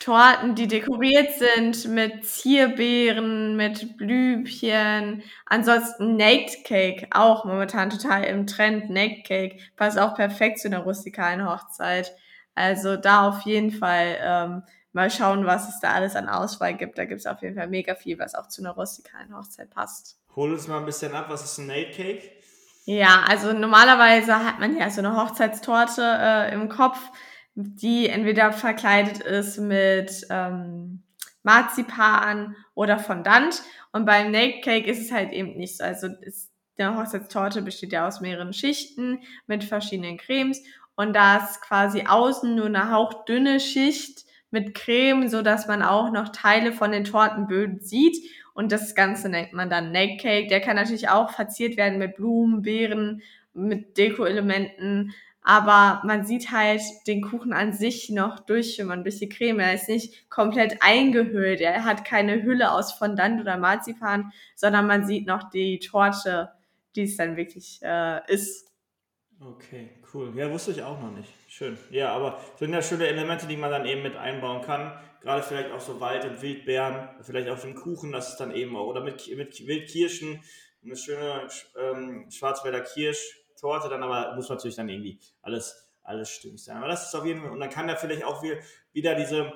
Torten, 0.00 0.54
die 0.54 0.66
dekoriert 0.66 1.34
sind 1.34 1.86
mit 1.88 2.24
Zierbeeren, 2.24 3.54
mit 3.54 3.98
Blümchen. 3.98 5.22
Ansonsten 5.44 6.16
Naked 6.16 6.64
Cake, 6.64 7.06
auch 7.10 7.44
momentan 7.44 7.90
total 7.90 8.24
im 8.24 8.46
Trend. 8.46 8.88
Naked 8.88 9.24
Cake 9.26 9.56
passt 9.76 9.98
auch 9.98 10.14
perfekt 10.14 10.58
zu 10.58 10.68
einer 10.68 10.80
rustikalen 10.80 11.46
Hochzeit. 11.46 12.16
Also 12.54 12.96
da 12.96 13.28
auf 13.28 13.42
jeden 13.42 13.70
Fall 13.70 14.16
ähm, 14.22 14.62
mal 14.92 15.10
schauen, 15.10 15.44
was 15.44 15.68
es 15.68 15.80
da 15.80 15.92
alles 15.92 16.16
an 16.16 16.30
Auswahl 16.30 16.74
gibt. 16.74 16.96
Da 16.96 17.04
gibt 17.04 17.20
es 17.20 17.26
auf 17.26 17.42
jeden 17.42 17.56
Fall 17.56 17.68
mega 17.68 17.94
viel, 17.94 18.18
was 18.18 18.34
auch 18.34 18.48
zu 18.48 18.62
einer 18.62 18.72
rustikalen 18.72 19.36
Hochzeit 19.36 19.68
passt. 19.68 20.18
Hol 20.34 20.50
uns 20.52 20.66
mal 20.66 20.78
ein 20.78 20.86
bisschen 20.86 21.12
ab, 21.12 21.26
was 21.28 21.44
ist 21.44 21.58
ein 21.58 21.66
Naked 21.66 21.94
Cake? 21.94 22.22
Ja, 22.86 23.22
also 23.28 23.52
normalerweise 23.52 24.34
hat 24.44 24.60
man 24.60 24.78
ja 24.78 24.88
so 24.88 25.00
eine 25.00 25.14
Hochzeitstorte 25.14 26.02
äh, 26.02 26.54
im 26.54 26.70
Kopf 26.70 26.98
die 27.62 28.08
entweder 28.08 28.52
verkleidet 28.52 29.20
ist 29.20 29.58
mit 29.58 30.26
ähm, 30.30 31.02
Marzipan 31.42 32.56
oder 32.74 32.98
Fondant. 32.98 33.62
Und 33.92 34.04
beim 34.04 34.30
Naked 34.30 34.62
Cake 34.62 34.90
ist 34.90 35.00
es 35.00 35.12
halt 35.12 35.32
eben 35.32 35.56
nicht 35.56 35.78
so. 35.78 35.84
Also 35.84 36.08
ist, 36.20 36.50
eine 36.78 36.96
Hochzeitstorte 36.96 37.62
besteht 37.62 37.92
ja 37.92 38.06
aus 38.06 38.20
mehreren 38.20 38.52
Schichten 38.52 39.20
mit 39.46 39.64
verschiedenen 39.64 40.16
Cremes. 40.16 40.62
Und 40.96 41.14
da 41.14 41.38
ist 41.38 41.60
quasi 41.60 42.04
außen 42.06 42.54
nur 42.54 42.66
eine 42.66 42.90
hauchdünne 42.90 43.60
Schicht 43.60 44.24
mit 44.50 44.74
Creme, 44.74 45.28
so 45.28 45.42
dass 45.42 45.66
man 45.66 45.82
auch 45.82 46.10
noch 46.10 46.30
Teile 46.30 46.72
von 46.72 46.92
den 46.92 47.04
Tortenböden 47.04 47.80
sieht. 47.80 48.16
Und 48.54 48.72
das 48.72 48.94
Ganze 48.94 49.28
nennt 49.28 49.52
man 49.52 49.70
dann 49.70 49.92
Naked 49.92 50.20
Cake. 50.20 50.48
Der 50.48 50.60
kann 50.60 50.76
natürlich 50.76 51.08
auch 51.08 51.30
verziert 51.30 51.76
werden 51.76 51.98
mit 51.98 52.16
Blumen, 52.16 52.62
Beeren, 52.62 53.22
mit 53.52 53.96
Deko-Elementen 53.96 55.12
aber 55.42 56.02
man 56.06 56.26
sieht 56.26 56.50
halt 56.50 56.82
den 57.06 57.22
Kuchen 57.22 57.52
an 57.52 57.72
sich 57.72 58.10
noch 58.10 58.40
durchschimmern 58.40 59.02
durch 59.02 59.18
die 59.18 59.28
Creme. 59.28 59.60
Er 59.60 59.74
ist 59.74 59.88
nicht 59.88 60.28
komplett 60.28 60.82
eingehüllt. 60.82 61.60
Er 61.60 61.84
hat 61.84 62.04
keine 62.04 62.42
Hülle 62.42 62.72
aus 62.72 62.92
Fondant 62.92 63.40
oder 63.40 63.56
Marzipan, 63.56 64.32
sondern 64.54 64.86
man 64.86 65.06
sieht 65.06 65.26
noch 65.26 65.50
die 65.50 65.78
Torte, 65.78 66.50
die 66.94 67.04
es 67.04 67.16
dann 67.16 67.36
wirklich 67.36 67.80
äh, 67.82 68.20
ist. 68.32 68.70
Okay, 69.40 69.88
cool. 70.12 70.32
Ja, 70.36 70.50
wusste 70.50 70.72
ich 70.72 70.82
auch 70.82 71.00
noch 71.00 71.12
nicht. 71.12 71.30
Schön. 71.48 71.78
Ja, 71.90 72.12
aber 72.12 72.38
sind 72.58 72.74
ja 72.74 72.82
schöne 72.82 73.06
Elemente, 73.06 73.46
die 73.46 73.56
man 73.56 73.70
dann 73.70 73.86
eben 73.86 74.02
mit 74.02 74.16
einbauen 74.16 74.60
kann. 74.60 74.92
Gerade 75.22 75.42
vielleicht 75.42 75.70
auch 75.70 75.80
so 75.80 76.00
Wald- 76.00 76.24
und 76.24 76.42
Wildbeeren, 76.42 77.08
vielleicht 77.22 77.48
auf 77.48 77.62
dem 77.62 77.74
Kuchen, 77.74 78.12
das 78.12 78.30
ist 78.30 78.36
dann 78.36 78.54
eben 78.54 78.76
auch, 78.76 78.86
oder 78.86 79.02
mit, 79.02 79.34
mit 79.36 79.66
Wildkirschen, 79.66 80.42
eine 80.82 80.96
schöne 80.96 81.46
ähm, 81.78 82.30
Schwarzwälder 82.30 82.80
Kirschtorte, 83.60 83.88
dann 83.88 84.02
aber 84.02 84.34
muss 84.34 84.48
natürlich 84.48 84.76
dann 84.76 84.88
irgendwie 84.88 85.18
alles, 85.42 85.88
alles 86.02 86.30
stimmig 86.30 86.62
sein. 86.62 86.78
Aber 86.78 86.88
das 86.88 87.06
ist 87.06 87.14
auf 87.14 87.24
jeden 87.24 87.42
Fall, 87.42 87.50
und 87.50 87.60
dann 87.60 87.70
kann 87.70 87.86
da 87.86 87.96
vielleicht 87.96 88.24
auch 88.24 88.42
wieder 88.92 89.14
diese 89.14 89.52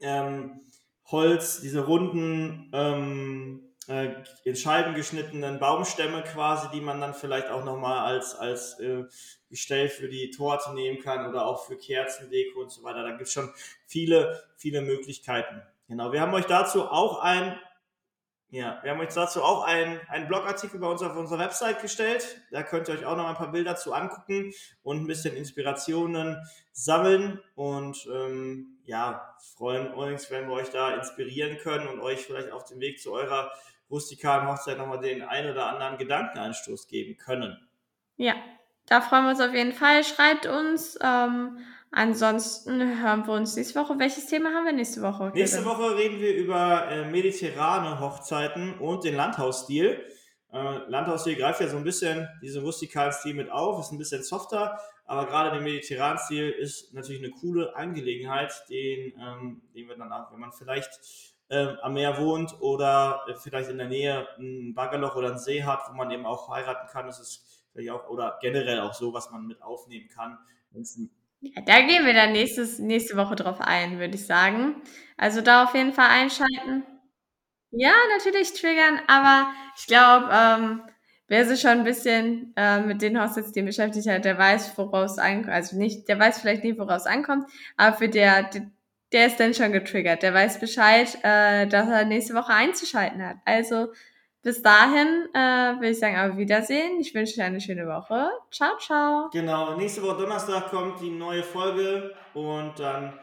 ähm, 0.00 0.60
Holz, 1.06 1.60
diese 1.60 1.84
runden, 1.84 2.70
ähm, 2.72 3.74
äh, 3.88 4.14
in 4.44 4.56
Scheiben 4.56 4.94
geschnittenen 4.94 5.58
Baumstämme 5.58 6.22
quasi, 6.22 6.68
die 6.72 6.80
man 6.80 7.00
dann 7.00 7.12
vielleicht 7.12 7.48
auch 7.48 7.64
nochmal 7.64 7.98
als, 7.98 8.34
als 8.34 8.78
äh, 8.80 9.04
Gestell 9.50 9.88
für 9.88 10.08
die 10.08 10.30
Torte 10.30 10.72
nehmen 10.72 11.00
kann 11.00 11.28
oder 11.28 11.46
auch 11.46 11.66
für 11.66 11.76
Kerzendeko 11.76 12.60
und 12.60 12.70
so 12.70 12.82
weiter. 12.82 13.02
Da 13.02 13.10
gibt 13.10 13.22
es 13.22 13.32
schon 13.32 13.52
viele, 13.86 14.42
viele 14.56 14.80
Möglichkeiten. 14.80 15.62
Genau, 15.86 16.12
wir 16.12 16.22
haben 16.22 16.32
euch 16.32 16.46
dazu 16.46 16.84
auch 16.84 17.20
ein 17.20 17.58
ja, 18.54 18.78
wir 18.82 18.92
haben 18.92 19.00
euch 19.00 19.12
dazu 19.12 19.42
auch 19.42 19.64
einen, 19.64 20.00
einen 20.06 20.28
Blogartikel 20.28 20.78
bei 20.78 20.86
uns 20.86 21.02
auf 21.02 21.16
unserer 21.16 21.40
Website 21.40 21.82
gestellt. 21.82 22.40
Da 22.52 22.62
könnt 22.62 22.86
ihr 22.86 22.94
euch 22.94 23.04
auch 23.04 23.16
noch 23.16 23.26
ein 23.26 23.34
paar 23.34 23.50
Bilder 23.50 23.74
zu 23.74 23.92
angucken 23.92 24.52
und 24.84 25.02
ein 25.02 25.08
bisschen 25.08 25.34
Inspirationen 25.34 26.40
sammeln. 26.70 27.40
Und 27.56 28.06
ähm, 28.14 28.78
ja, 28.84 29.34
freuen 29.56 29.92
uns, 29.92 30.30
wenn 30.30 30.46
wir 30.46 30.54
euch 30.54 30.70
da 30.70 30.94
inspirieren 30.94 31.58
können 31.58 31.88
und 31.88 31.98
euch 31.98 32.26
vielleicht 32.26 32.52
auf 32.52 32.64
dem 32.64 32.78
Weg 32.78 33.00
zu 33.00 33.12
eurer 33.12 33.50
rustikalen 33.90 34.46
Hochzeit 34.46 34.78
nochmal 34.78 35.00
den 35.00 35.22
ein 35.22 35.50
oder 35.50 35.66
anderen 35.66 35.98
Gedankenanstoß 35.98 36.86
geben 36.86 37.16
können. 37.16 37.58
Ja, 38.14 38.34
da 38.86 39.00
freuen 39.00 39.24
wir 39.24 39.30
uns 39.30 39.40
auf 39.40 39.52
jeden 39.52 39.72
Fall. 39.72 40.04
Schreibt 40.04 40.46
uns. 40.46 40.96
Ähm, 41.02 41.58
ansonsten 41.94 43.02
hören 43.02 43.26
wir 43.26 43.34
uns 43.34 43.56
nächste 43.56 43.80
Woche. 43.80 43.98
Welches 43.98 44.26
Thema 44.26 44.50
haben 44.52 44.66
wir 44.66 44.72
nächste 44.72 45.02
Woche? 45.02 45.30
Nächste 45.34 45.64
Woche 45.64 45.96
reden 45.96 46.20
wir 46.20 46.34
über 46.34 46.88
äh, 46.90 47.10
mediterrane 47.10 48.00
Hochzeiten 48.00 48.78
und 48.78 49.04
den 49.04 49.14
Landhausstil. 49.14 50.04
Äh, 50.52 50.78
Landhausstil 50.88 51.36
greift 51.36 51.60
ja 51.60 51.68
so 51.68 51.76
ein 51.76 51.84
bisschen 51.84 52.28
diesen 52.42 52.62
rustikalen 52.62 53.12
Stil 53.12 53.34
mit 53.34 53.50
auf, 53.50 53.80
ist 53.80 53.92
ein 53.92 53.98
bisschen 53.98 54.22
softer, 54.22 54.78
aber 55.06 55.26
gerade 55.26 55.50
der 55.50 55.60
mediterranen 55.60 56.18
Stil 56.18 56.50
ist 56.50 56.94
natürlich 56.94 57.22
eine 57.22 57.30
coole 57.30 57.74
Angelegenheit, 57.74 58.52
den, 58.68 59.12
ähm, 59.18 59.62
den 59.74 59.88
wir 59.88 59.96
dann 59.96 60.12
auch, 60.12 60.32
wenn 60.32 60.40
man 60.40 60.52
vielleicht 60.52 61.00
äh, 61.48 61.74
am 61.82 61.94
Meer 61.94 62.18
wohnt 62.18 62.60
oder 62.60 63.24
äh, 63.28 63.34
vielleicht 63.34 63.70
in 63.70 63.78
der 63.78 63.88
Nähe 63.88 64.26
ein 64.38 64.74
Baggerloch 64.74 65.16
oder 65.16 65.32
ein 65.32 65.38
See 65.38 65.62
hat, 65.62 65.80
wo 65.88 65.94
man 65.94 66.10
eben 66.10 66.26
auch 66.26 66.48
heiraten 66.48 66.88
kann. 66.88 67.06
Das 67.06 67.20
ist 67.20 67.64
vielleicht 67.72 67.90
auch, 67.90 68.08
oder 68.08 68.38
generell 68.40 68.80
auch 68.80 68.94
so, 68.94 69.12
was 69.12 69.30
man 69.30 69.46
mit 69.46 69.62
aufnehmen 69.62 70.08
kann. 70.08 70.38
Ja, 70.72 70.80
da 71.66 71.80
gehen 71.80 72.06
wir 72.06 72.14
dann 72.14 72.32
nächstes, 72.32 72.78
nächste 72.78 73.16
Woche 73.16 73.36
drauf 73.36 73.60
ein, 73.60 73.98
würde 73.98 74.14
ich 74.14 74.26
sagen. 74.26 74.82
Also 75.16 75.40
da 75.40 75.64
auf 75.64 75.74
jeden 75.74 75.92
Fall 75.92 76.08
einschalten. 76.08 76.84
Ja, 77.70 77.92
natürlich 78.16 78.52
triggern, 78.52 79.00
aber 79.08 79.48
ich 79.76 79.86
glaube, 79.86 80.28
ähm, 80.32 80.82
wer 81.28 81.44
sich 81.46 81.60
schon 81.60 81.70
ein 81.72 81.84
bisschen 81.84 82.52
äh, 82.56 82.80
mit 82.80 83.02
den 83.02 83.20
Hochzeitsthemen 83.20 83.66
beschäftigt 83.66 84.08
hat, 84.08 84.24
der 84.24 84.38
weiß, 84.38 84.76
woraus 84.78 85.18
ankommt. 85.18 85.52
Also 85.52 85.76
nicht, 85.76 86.08
der 86.08 86.18
weiß 86.18 86.40
vielleicht 86.40 86.62
nicht, 86.64 86.78
woraus 86.78 87.06
ankommt, 87.06 87.50
aber 87.76 87.96
für 87.96 88.08
der, 88.08 88.44
der 88.44 88.70
der 89.14 89.28
ist 89.28 89.38
dann 89.38 89.54
schon 89.54 89.72
getriggert. 89.72 90.22
Der 90.22 90.34
weiß 90.34 90.58
Bescheid, 90.58 91.16
äh, 91.22 91.66
dass 91.68 91.88
er 91.88 92.04
nächste 92.04 92.34
Woche 92.34 92.52
einzuschalten 92.52 93.24
hat. 93.24 93.36
Also 93.44 93.92
bis 94.44 94.60
dahin 94.60 95.26
äh, 95.32 95.80
will 95.80 95.90
ich 95.90 95.98
sagen, 95.98 96.16
auf 96.18 96.36
Wiedersehen. 96.36 97.00
Ich 97.00 97.14
wünsche 97.14 97.34
dir 97.34 97.44
eine 97.44 97.60
schöne 97.60 97.86
Woche. 97.86 98.28
Ciao, 98.50 98.76
ciao. 98.78 99.30
Genau, 99.32 99.74
nächste 99.76 100.02
Woche 100.02 100.18
Donnerstag 100.18 100.68
kommt 100.68 101.00
die 101.00 101.10
neue 101.10 101.42
Folge 101.42 102.14
und 102.34 102.78
dann 102.78 103.18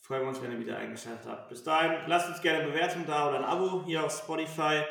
freuen 0.00 0.22
wir 0.22 0.28
uns, 0.28 0.40
wenn 0.40 0.52
ihr 0.52 0.60
wieder 0.60 0.78
eingeschaltet 0.78 1.26
habt. 1.26 1.48
Bis 1.48 1.64
dahin, 1.64 1.98
lasst 2.06 2.28
uns 2.28 2.40
gerne 2.40 2.60
eine 2.60 2.70
Bewertung 2.70 3.04
da 3.06 3.28
oder 3.28 3.38
ein 3.38 3.44
Abo 3.44 3.82
hier 3.84 4.04
auf 4.04 4.16
Spotify 4.16 4.82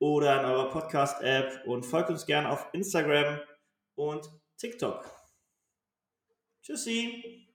oder 0.00 0.40
in 0.40 0.46
eurer 0.46 0.70
Podcast-App 0.70 1.62
und 1.66 1.86
folgt 1.86 2.10
uns 2.10 2.26
gerne 2.26 2.50
auf 2.50 2.66
Instagram 2.72 3.38
und 3.94 4.28
TikTok. 4.58 5.08
Tschüssi. 6.62 7.45